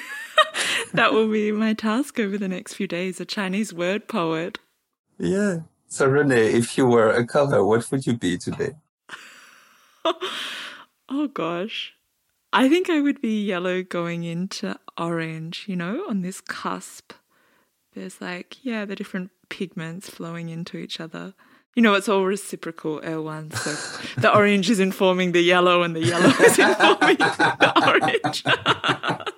that 0.94 1.12
will 1.12 1.28
be 1.28 1.52
my 1.52 1.74
task 1.74 2.18
over 2.18 2.38
the 2.38 2.48
next 2.48 2.74
few 2.74 2.86
days, 2.86 3.20
a 3.20 3.24
Chinese 3.24 3.72
word 3.72 4.08
poet. 4.08 4.58
Yeah. 5.18 5.60
So 5.86 6.06
Renee, 6.06 6.52
if 6.52 6.78
you 6.78 6.86
were 6.86 7.10
a 7.10 7.26
color, 7.26 7.64
what 7.64 7.90
would 7.90 8.06
you 8.06 8.16
be 8.16 8.38
today? 8.38 8.72
oh 11.08 11.28
gosh. 11.32 11.94
I 12.54 12.68
think 12.68 12.90
I 12.90 13.00
would 13.00 13.22
be 13.22 13.44
yellow 13.44 13.82
going 13.82 14.24
into 14.24 14.78
orange, 14.98 15.64
you 15.66 15.76
know, 15.76 16.04
on 16.08 16.20
this 16.20 16.40
cusp. 16.40 17.12
There's 17.94 18.20
like, 18.20 18.62
yeah, 18.62 18.84
the 18.84 18.94
different 18.94 19.30
pigments 19.48 20.08
flowing 20.08 20.48
into 20.48 20.76
each 20.76 21.00
other. 21.00 21.34
You 21.74 21.82
know, 21.82 21.94
it's 21.94 22.08
all 22.08 22.24
reciprocal, 22.24 23.00
Erwan. 23.00 23.54
So 23.56 24.20
the 24.20 24.34
orange 24.34 24.68
is 24.68 24.78
informing 24.78 25.32
the 25.32 25.40
yellow, 25.40 25.82
and 25.82 25.96
the 25.96 26.04
yellow 26.04 26.28
is 26.28 26.58
informing 26.58 27.16
the 27.16 27.72
orange. 27.86 28.42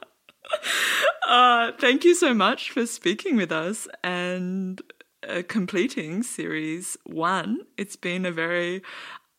uh, 1.28 1.72
thank 1.78 2.04
you 2.04 2.14
so 2.14 2.34
much 2.34 2.70
for 2.70 2.86
speaking 2.86 3.36
with 3.36 3.52
us 3.52 3.86
and 4.02 4.82
uh, 5.28 5.42
completing 5.48 6.22
series 6.22 6.96
one. 7.04 7.60
It's 7.76 7.96
been 7.96 8.26
a 8.26 8.32
very 8.32 8.82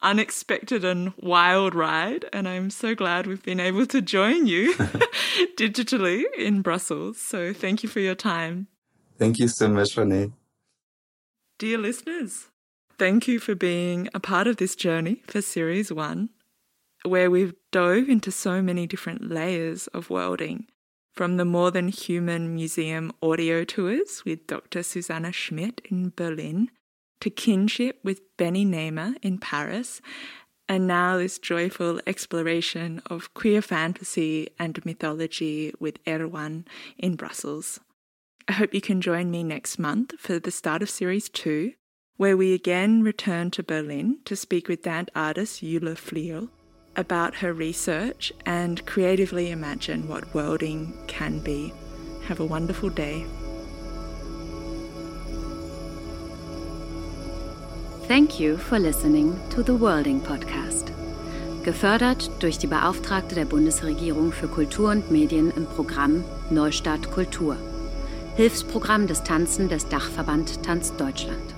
unexpected 0.01 0.85
and 0.85 1.13
wild 1.17 1.75
ride, 1.75 2.25
and 2.31 2.47
I'm 2.47 2.69
so 2.69 2.95
glad 2.95 3.27
we've 3.27 3.43
been 3.43 3.59
able 3.59 3.85
to 3.87 4.01
join 4.01 4.47
you 4.47 4.73
digitally 5.57 6.23
in 6.37 6.61
Brussels. 6.61 7.19
So 7.19 7.53
thank 7.53 7.83
you 7.83 7.89
for 7.89 7.99
your 7.99 8.15
time. 8.15 8.67
Thank 9.17 9.39
you 9.39 9.47
so 9.47 9.67
much, 9.67 9.97
Renee. 9.97 10.31
Dear 11.57 11.77
listeners, 11.77 12.47
Thank 12.97 13.27
you 13.27 13.39
for 13.39 13.55
being 13.55 14.07
a 14.13 14.21
part 14.21 14.47
of 14.47 14.55
this 14.55 14.73
journey 14.73 15.21
for 15.27 15.41
Series 15.41 15.91
1, 15.91 16.29
where 17.03 17.29
we've 17.29 17.53
dove 17.69 18.07
into 18.07 18.31
so 18.31 18.61
many 18.61 18.87
different 18.87 19.29
layers 19.29 19.87
of 19.87 20.09
worlding, 20.09 20.67
from 21.11 21.35
the 21.35 21.43
More 21.43 21.71
Than 21.71 21.89
Human 21.89 22.55
Museum 22.55 23.11
audio 23.21 23.65
tours 23.65 24.23
with 24.23 24.47
Dr. 24.47 24.81
Susanna 24.81 25.33
Schmidt 25.33 25.81
in 25.91 26.13
Berlin, 26.15 26.71
to 27.19 27.29
kinship 27.29 27.99
with 28.01 28.21
Benny 28.37 28.65
Nemer 28.65 29.15
in 29.21 29.39
Paris, 29.39 29.99
and 30.69 30.87
now 30.87 31.17
this 31.17 31.37
joyful 31.37 31.99
exploration 32.07 33.01
of 33.07 33.33
queer 33.33 33.61
fantasy 33.61 34.47
and 34.57 34.85
mythology 34.85 35.73
with 35.81 36.01
Erwan 36.05 36.65
in 36.97 37.17
Brussels. 37.17 37.81
I 38.47 38.53
hope 38.53 38.73
you 38.73 38.79
can 38.79 39.01
join 39.01 39.29
me 39.29 39.43
next 39.43 39.79
month 39.79 40.13
for 40.17 40.39
the 40.39 40.49
start 40.49 40.81
of 40.81 40.89
Series 40.89 41.27
2 41.27 41.73
where 42.17 42.37
we 42.37 42.53
again 42.53 43.03
return 43.03 43.51
to 43.51 43.61
Berlin 43.61 44.19
to 44.25 44.35
speak 44.35 44.67
with 44.67 44.83
dance 44.83 45.09
artist 45.15 45.59
Jule 45.59 45.95
Fliel 45.95 46.49
about 46.95 47.35
her 47.35 47.53
research 47.53 48.31
and 48.45 48.85
creatively 48.85 49.51
imagine 49.51 50.07
what 50.07 50.33
worlding 50.33 50.93
can 51.07 51.39
be. 51.39 51.73
Have 52.27 52.39
a 52.39 52.45
wonderful 52.45 52.89
day. 52.89 53.25
Thank 58.07 58.39
you 58.39 58.57
for 58.57 58.79
listening 58.79 59.37
to 59.49 59.63
the 59.63 59.75
Worlding 59.75 60.21
Podcast. 60.21 60.93
Gefördert 61.63 62.29
durch 62.39 62.59
die 62.59 62.67
Beauftragte 62.67 63.33
der 63.33 63.45
Bundesregierung 63.45 64.31
für 64.31 64.47
Kultur 64.47 64.91
und 64.91 65.09
Medien 65.09 65.51
im 65.57 65.65
Programm 65.65 66.23
Neustart 66.51 67.11
Kultur. 67.11 67.57
Hilfsprogramm 68.35 69.07
DIS-TANZEN 69.07 69.69
des 69.69 69.89
Dachverband 69.89 70.63
Tanz 70.63 70.95
Deutschland. 70.95 71.54